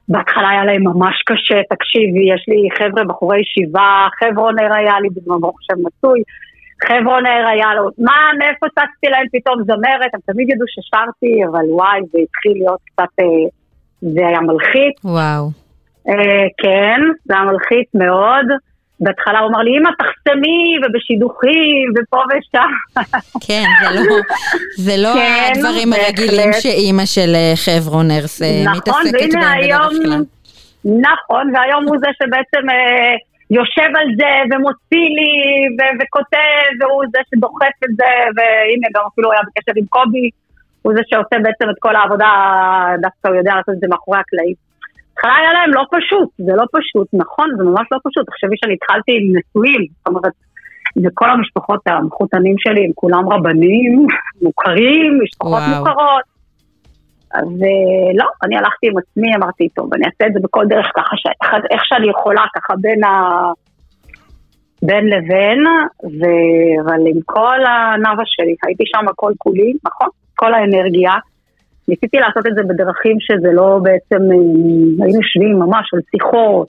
[0.07, 5.39] בהתחלה היה להם ממש קשה, תקשיבי, יש לי חבר'ה, בחורי ישיבה, חברונר היה לי, בזמן
[5.41, 6.21] ברוך השם נשוי,
[6.87, 11.99] חברונר היה לו, מה, מאיפה צצתי להם פתאום זמרת, הם תמיד ידעו ששרתי, אבל וואי,
[12.11, 13.45] זה התחיל להיות קצת, אה,
[14.01, 15.49] זה היה מלחיץ, וואו.
[16.09, 18.45] אה, כן, זה היה מלחיץ מאוד.
[19.03, 22.71] בהתחלה הוא אמר לי, אמא, תחסמי, ובשידוכים, ופה ושם.
[23.47, 24.15] כן, זה לא,
[24.77, 26.05] זה לא כן, הדברים בהחלט.
[26.05, 30.23] הרגילים שאימא של אה, חברונרס אה, נכון, מתעסקת בהם בדרך היום, כלל.
[31.09, 33.15] נכון, והיום הוא זה שבעצם אה,
[33.49, 35.31] יושב על זה ומוציא לי
[35.77, 40.29] ו- וכותב, והוא זה שדוחף את זה, והנה גם אפילו היה בקשר עם קובי,
[40.81, 42.31] הוא זה שעושה בעצם את כל העבודה,
[43.01, 44.55] דווקא הוא יודע לעשות את זה מאחורי הקלעים.
[45.15, 48.25] בהתחלה היה להם לא פשוט, זה לא פשוט, נכון, זה ממש לא פשוט.
[48.27, 50.33] תחשבי שאני התחלתי עם נשואים, זאת אומרת,
[51.03, 54.07] וכל המשפחות המחותנים שלי הם כולם רבנים,
[54.43, 55.79] מוכרים, משפחות וואו.
[55.79, 56.25] מוכרות.
[57.33, 60.87] אז אה, לא, אני הלכתי עם עצמי, אמרתי, טוב, אני אעשה את זה בכל דרך
[60.95, 61.23] ככה, ש...
[61.71, 63.09] איך שאני יכולה, ככה בין ה...
[64.81, 65.59] בין לבין,
[66.03, 66.21] ו...
[66.83, 70.07] אבל עם כל הנאווה שלי, הייתי שם כל כולי, נכון?
[70.35, 71.11] כל האנרגיה.
[71.87, 76.67] ניסיתי לעשות את זה בדרכים שזה לא בעצם, אה, היינו יושבים ממש על שיחות,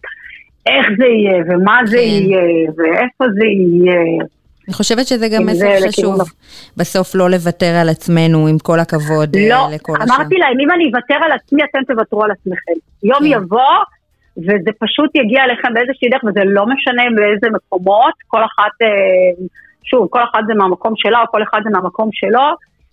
[0.66, 2.02] איך זה יהיה, ומה זה כן.
[2.02, 4.24] יהיה, ואיפה זה יהיה.
[4.68, 6.20] אני חושבת שזה גם מסר חשוב,
[6.76, 10.16] בסוף לא לוותר על עצמנו, עם כל הכבוד אה, לא, לכל השאר.
[10.16, 12.72] אמרתי להם, אם אני אוותר על עצמי, אתם תוותרו על עצמכם.
[13.02, 13.24] יום כן.
[13.24, 13.74] יבוא,
[14.36, 19.46] וזה פשוט יגיע אליכם באיזושהי דרך, וזה לא משנה באיזה מקומות, כל אחת, אה,
[19.84, 22.46] שוב, כל אחת זה מהמקום שלה, או כל אחד זה מהמקום שלו,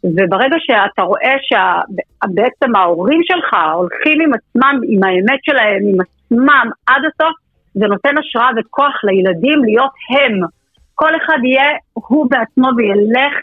[0.04, 7.02] וברגע שאתה רואה שבעצם ההורים שלך הולכים עם עצמם, עם האמת שלהם, עם עצמם עד
[7.06, 7.36] הסוף,
[7.74, 10.40] זה נותן השראה וכוח לילדים להיות הם.
[10.96, 13.34] כל אחד יהיה הוא בעצמו וילך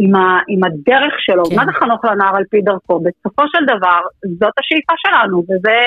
[0.00, 1.44] עם, ה, עם הדרך שלו.
[1.44, 1.56] כן.
[1.56, 3.00] מה זה חנוך לנער על פי דרכו?
[3.00, 4.00] בסופו של דבר,
[4.40, 5.78] זאת השאיפה שלנו, וזה,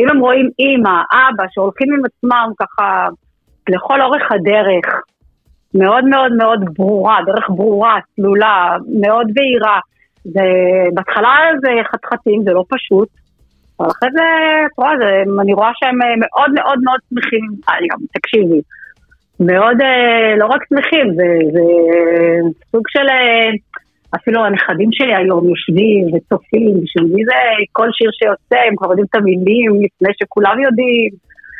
[0.00, 3.08] אם הם רואים אימא, אבא, שהולכים עם עצמם ככה
[3.68, 4.86] לכל אורך הדרך,
[5.74, 9.78] מאוד מאוד מאוד ברורה, דרך ברורה, צלולה, מאוד בהירה.
[10.94, 13.08] בהתחלה זה חתחתים, זה לא פשוט,
[13.80, 14.22] אבל אחרי זה,
[14.66, 18.60] את רואה, זה, אני רואה שהם אה, מאוד מאוד מאוד שמחים, אני גם, תקשיבי,
[19.40, 21.62] מאוד, אה, לא רק שמחים, זה, זה
[22.70, 23.50] סוג של, אה,
[24.16, 27.34] אפילו הנכדים שלי היום יושבים וצופים, בשבילי זה
[27.72, 31.10] כל שיר שיוצא, הם כבר יודעים את המילים לפני שכולם יודעים,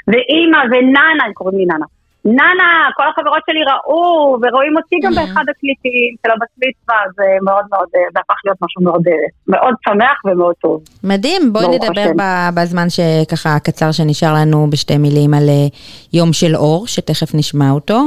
[0.08, 1.97] ואימא וננה, הם קוראים לי ננה.
[2.24, 5.12] ננה, כל החברות שלי ראו, ורואים אותי גם.
[5.14, 9.12] באחד הקליטים של הבת מצווה, זה מאוד מאוד, אה, זה הפך להיות משהו מאוד, אה,
[9.48, 10.82] מאוד שמח ומאוד טוב.
[11.04, 12.10] מדהים, בואי נדבר
[12.54, 15.66] בזמן שככה הקצר שנשאר לנו בשתי מילים על אה,
[16.12, 18.00] יום של אור, שתכף נשמע אותו,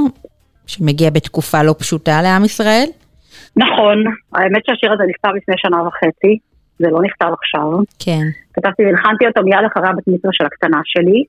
[0.67, 2.87] שמגיע בתקופה לא פשוטה לעם ישראל.
[3.55, 3.97] נכון,
[4.33, 6.37] האמת שהשיר הזה נכתב לפני שנה וחצי,
[6.79, 7.79] זה לא נכתב עכשיו.
[7.99, 8.25] כן.
[8.53, 11.23] כתבתי והלחנתי אותו מיד אחרי הבת מצווה של הקטנה שלי.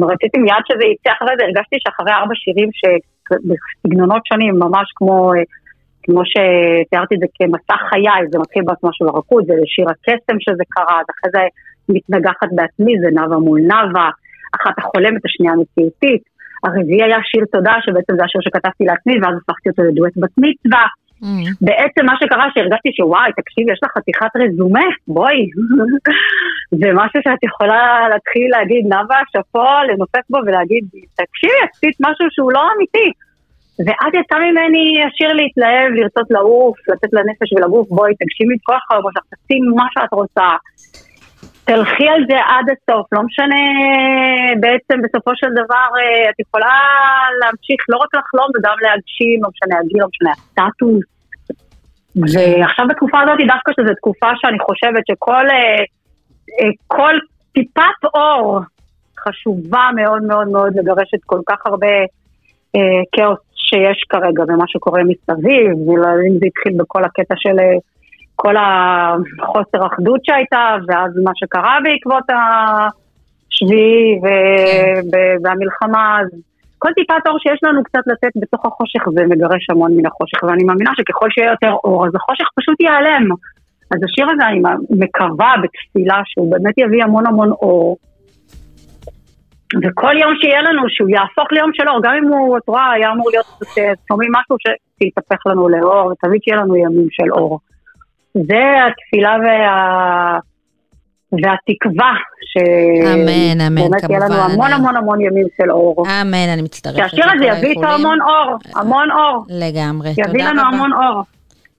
[0.00, 5.32] ורציתי מיד שזה יצא אחרי זה, הרגשתי שאחרי ארבע שירים שבסגנונות שונים, ממש כמו,
[6.02, 10.96] כמו שתיארתי את זה כמסע חיי, זה מתחיל משהו לרקוד, זה שיר הקסם שזה קרה,
[11.00, 11.42] אז אחרי זה
[11.88, 14.10] מתנגחת בעצמי, זה נאווה מול נאווה,
[14.56, 16.22] אחת החולמת, השנייה המציאותית,
[16.64, 20.84] הרביעי היה שיר תודה, שבעצם זה השיר שכתבתי לעצמי, ואז הפכתי אותו לדואט בת מצווה.
[21.24, 21.26] Mm.
[21.60, 25.40] בעצם מה שקרה שהרגשתי שוואי, תקשיב, יש לך חתיכת רזומה, בואי.
[26.80, 30.84] זה משהו שאת יכולה להתחיל להגיד, נאוה, שאפו, לנופף בו ולהגיד,
[31.20, 33.08] תקשיבי, עשית משהו שהוא לא אמיתי.
[33.86, 39.12] ואז יצא ממני השיר להתלהב, לרצות לעוף, לתת לנפש ולגוף, בואי, תגשימי את כל החלומות
[39.14, 40.48] שלך, תעשי מה שאת רוצה.
[41.64, 43.62] תלכי על זה עד הסוף, לא משנה,
[44.60, 46.78] בעצם בסופו של דבר אה, את יכולה
[47.40, 51.13] להמשיך לא רק לחלום, וגם להגשים, לא משנה הגיל, לא משנה הסטטוס.
[52.16, 55.84] ועכשיו בתקופה הזאת, דווקא שזו תקופה שאני חושבת שכל אה,
[56.60, 57.14] אה, כל
[57.52, 58.60] טיפת אור
[59.18, 61.96] חשובה מאוד מאוד מאוד לגרש את כל כך הרבה
[63.12, 67.56] כאוס שיש כרגע ומה שקורה מסביב, ואם זה התחיל בכל הקטע של...
[68.36, 72.24] כל החוסר אחדות שהייתה, ואז מה שקרה בעקבות
[73.50, 74.20] השביעי
[75.42, 76.28] והמלחמה, אז
[76.84, 80.64] כל טיפת אור שיש לנו קצת לתת בתוך החושך זה מגרש המון מן החושך, ואני
[80.64, 83.24] מאמינה שככל שיהיה יותר אור, אז החושך פשוט ייעלם.
[83.92, 84.60] אז השיר הזה, אני
[84.90, 87.96] מקווה בתפילה שהוא באמת יביא המון המון אור.
[89.82, 93.12] וכל יום שיהיה לנו, שהוא יהפוך ליום של אור, גם אם הוא, את רואה, היה
[93.12, 94.56] אמור להיות קצת, שומעים משהו
[94.98, 97.60] שיתהפך לנו לאור, ותמיד שיהיה לנו ימים של אור.
[98.34, 100.38] זה התפילה וה...
[101.42, 102.12] והתקווה,
[102.52, 106.04] שבאמת יהיה לנו המון המון המון ימים של אור.
[106.06, 106.96] אמן, אני מצטרפת.
[106.96, 109.44] שהשיר הזה יביא איתו המון אור, המון אור.
[109.48, 110.38] לגמרי, תודה רבה.
[110.38, 111.22] יביא לנו המון אור.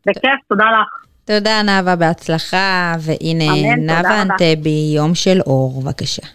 [0.06, 1.06] בכיף, תודה לך.
[1.26, 6.28] תודה נאוה, בהצלחה, והנה נאוה אנטבי, יום של אור, בבקשה.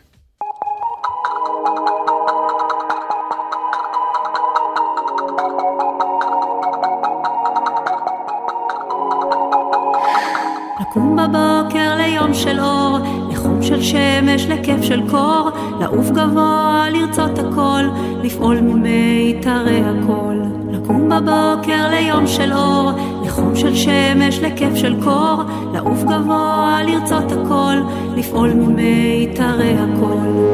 [14.70, 15.50] לכיף של קור,
[15.80, 17.82] לעוף גבוה, לרצות הכל,
[18.22, 20.34] לפעול ממיתרי הכל.
[20.70, 22.90] לקום בבוקר ליום של אור,
[23.26, 25.42] לחום של שמש, לכיף של קור,
[25.72, 27.76] לעוף גבוה, לרצות הכל,
[28.16, 30.46] לפעול ממיתרי הכל.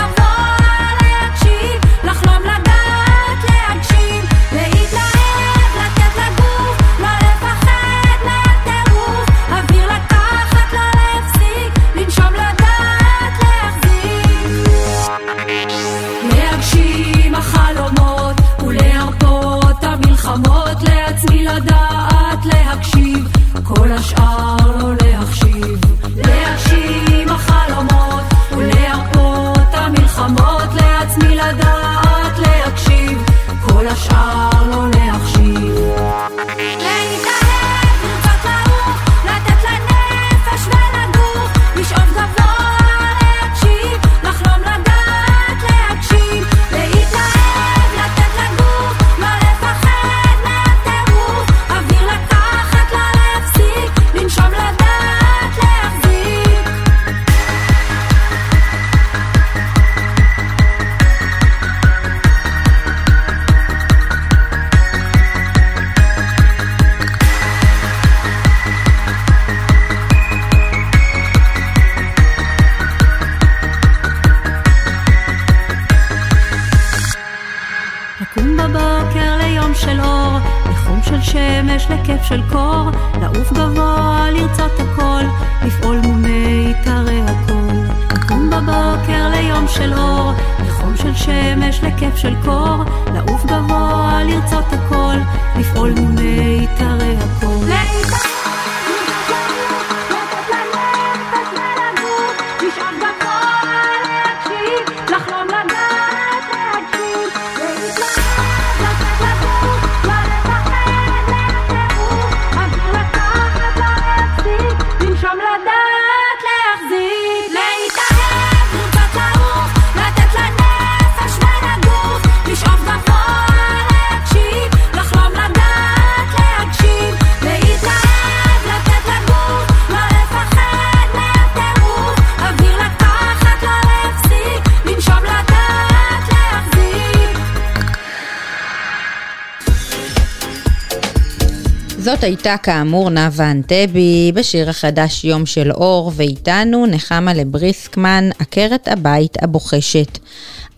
[142.25, 150.19] הייתה כאמור נאוה אנטבי בשיר החדש יום של אור, ואיתנו נחמה לבריסקמן, עקרת הבית הבוחשת,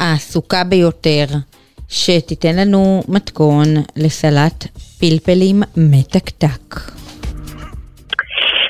[0.01, 1.24] העסוקה ביותר,
[1.88, 3.64] שתיתן לנו מתכון
[3.97, 4.64] לסלט
[5.01, 6.74] פלפלים מתקתק.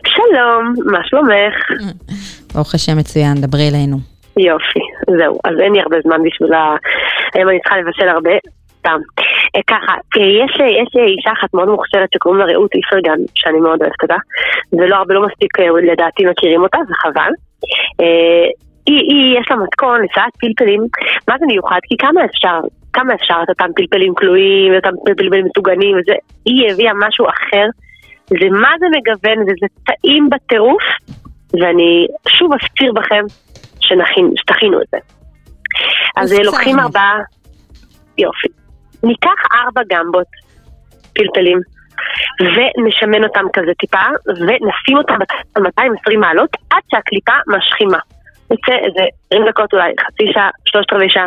[0.06, 1.54] שלום, מה שלומך?
[2.54, 3.96] ברוך השם מצוין, דברי אלינו.
[4.36, 4.80] יופי,
[5.18, 6.76] זהו, אז אין לי הרבה זמן בשביל ה...
[7.34, 8.30] היום אני צריכה לבשל הרבה,
[8.86, 9.00] סתם.
[9.56, 13.82] אה, ככה, אה, יש, יש אישה אחת מאוד מוכשרת שקוראים לה רעות איפרגן, שאני מאוד
[13.82, 14.16] אוהבת אותה,
[14.72, 17.32] ולא הרבה, לא מספיק אה, לדעתי מכירים אותה, זה חבל.
[18.86, 20.80] היא, היא, יש לה מתכון לסלט פלפלים,
[21.28, 21.78] מה זה מיוחד?
[21.88, 22.60] כי כמה אפשר,
[22.92, 26.12] כמה אפשר את אותם פלפלים כלואים, אותם פלפלים מסוגנים, וזה,
[26.44, 27.66] היא הביאה משהו אחר,
[28.26, 30.82] זה מה זה מגוון וזה טעים בטירוף,
[31.60, 33.24] ואני שוב אפציר בכם
[33.80, 34.98] שתכינו את זה.
[36.16, 37.18] אז לוקחים ארבעה,
[38.18, 38.55] יופי.
[39.02, 40.26] ניקח ארבע גמבות
[41.14, 41.58] פלפלים
[42.40, 45.18] ונשמן אותם כזה טיפה ונשים אותם
[45.54, 47.98] על 220 מעלות עד שהקליפה משכימה.
[48.50, 51.26] יוצא איזה 20 דקות אולי, חצי שעה, שלושת רבעי שעה.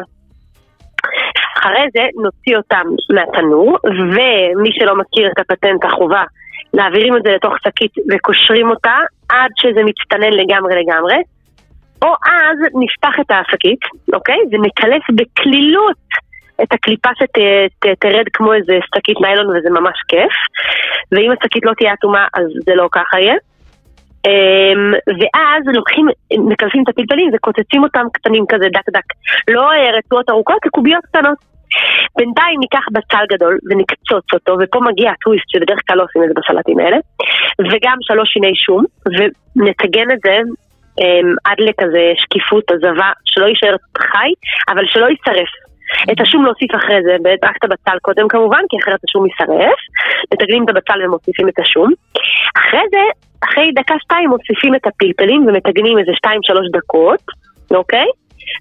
[1.57, 6.24] אחרי זה נוציא אותם מהתנור, ומי שלא מכיר את הפטנט החובה,
[6.74, 8.95] מעבירים את זה לתוך שקית וקושרים אותה
[9.30, 11.15] עד שזה מצטנן לגמרי לגמרי,
[12.01, 13.80] או אז נפתח את השקית,
[14.13, 14.38] אוקיי?
[14.51, 15.97] ונקלף בקלילות
[16.64, 20.34] את הקליפה שתרד כמו איזה שקית ניילון וזה ממש כיף,
[21.12, 23.36] ואם השקית לא תהיה אטומה אז זה לא ככה יהיה.
[24.28, 26.07] Um, ואז לוקחים,
[26.38, 29.14] מקלפים את הפלפלים וקוצצים אותם קטנים כזה דק דק.
[29.47, 31.38] לא רצועות ארוכות, זה קוביות קטנות.
[32.18, 36.34] בינתיים ניקח בצל גדול ונקצוץ אותו, ופה מגיע הטוויסט שבדרך כלל לא עושים את זה
[36.38, 36.97] בסלטים האלה,
[37.72, 40.38] וגם שלוש שיני שום, ונטגן את זה
[41.01, 44.32] um, עד לכזה שקיפות, עזבה, שלא יישאר חי,
[44.70, 45.68] אבל שלא יישרף.
[46.12, 47.14] את השום להוסיף אחרי זה,
[47.44, 49.80] רק את הבצל קודם כמובן, כי אחרת השום יישרף.
[50.34, 51.90] מתגלים את הבצל ומוסיפים את השום.
[52.58, 53.04] אחרי זה,
[53.44, 57.24] אחרי דקה-שתיים מוסיפים את הפלפלים ומתגנים איזה שתיים-שלוש דקות,
[57.72, 58.08] אוקיי?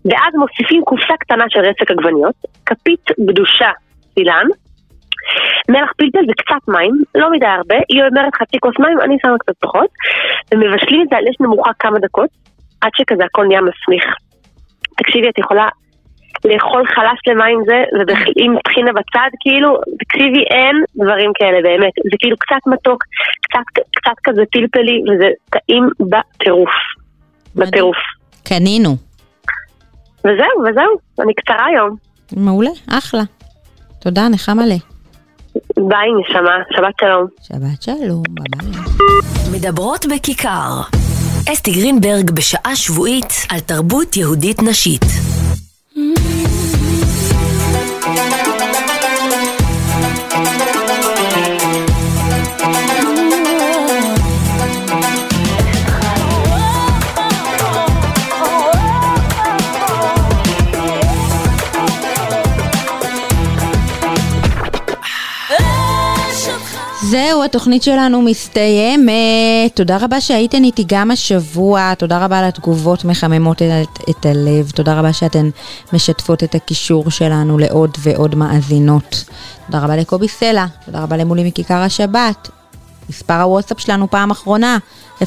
[0.04, 2.34] ואז מוסיפים קופסה קטנה של רצק עגבניות,
[2.66, 3.70] כפית גדושה
[4.14, 4.46] סילן,
[5.68, 9.52] מלח פלפל וקצת מים, לא מדי הרבה, היא אומרת חצי כוס מים, אני שמה קצת
[9.60, 9.90] פחות,
[10.54, 12.30] ומבשלים את זה על אש נמוכה כמה דקות,
[12.80, 14.04] עד שכזה הכל נהיה מסמיך.
[14.98, 15.68] תקשיבי, את יכולה
[16.44, 21.92] לאכול חלש למה עם זה, ועם טחינה בצד, כאילו, תקשיבי, אין דברים כאלה באמת.
[22.10, 23.04] זה כאילו קצת מתוק,
[23.42, 26.70] קצת, קצת כזה פלפלי, וזה טעים בטירוף.
[27.56, 27.96] בטירוף.
[28.44, 28.96] קנינו.
[30.20, 31.96] וזהו, וזהו, אני קצרה היום.
[32.36, 33.22] מעולה, אחלה.
[34.00, 34.74] תודה, נחמה מלא.
[35.76, 37.26] ביי, נשמה, שבת שלום.
[37.42, 38.80] שבת שלום, ביי.
[39.52, 40.98] מדברות בכיכר.
[41.52, 45.02] אסתי גרינברג בשעה שבועית על תרבות יהודית נשית.
[67.38, 69.12] זהו, התוכנית שלנו מסתיימת.
[69.74, 74.98] תודה רבה שהייתן איתי גם השבוע, תודה רבה על התגובות מחממות את, את הלב, תודה
[74.98, 75.50] רבה שאתן
[75.92, 79.24] משתפות את הקישור שלנו לעוד ועוד מאזינות.
[79.66, 82.48] תודה רבה לקובי סלע, תודה רבה למולי מכיכר השבת.
[83.10, 84.78] מספר הוואטסאפ שלנו פעם אחרונה,
[85.22, 85.24] 0537-443-443.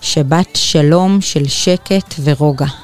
[0.00, 2.83] שבת שלום של שקט ורוגע.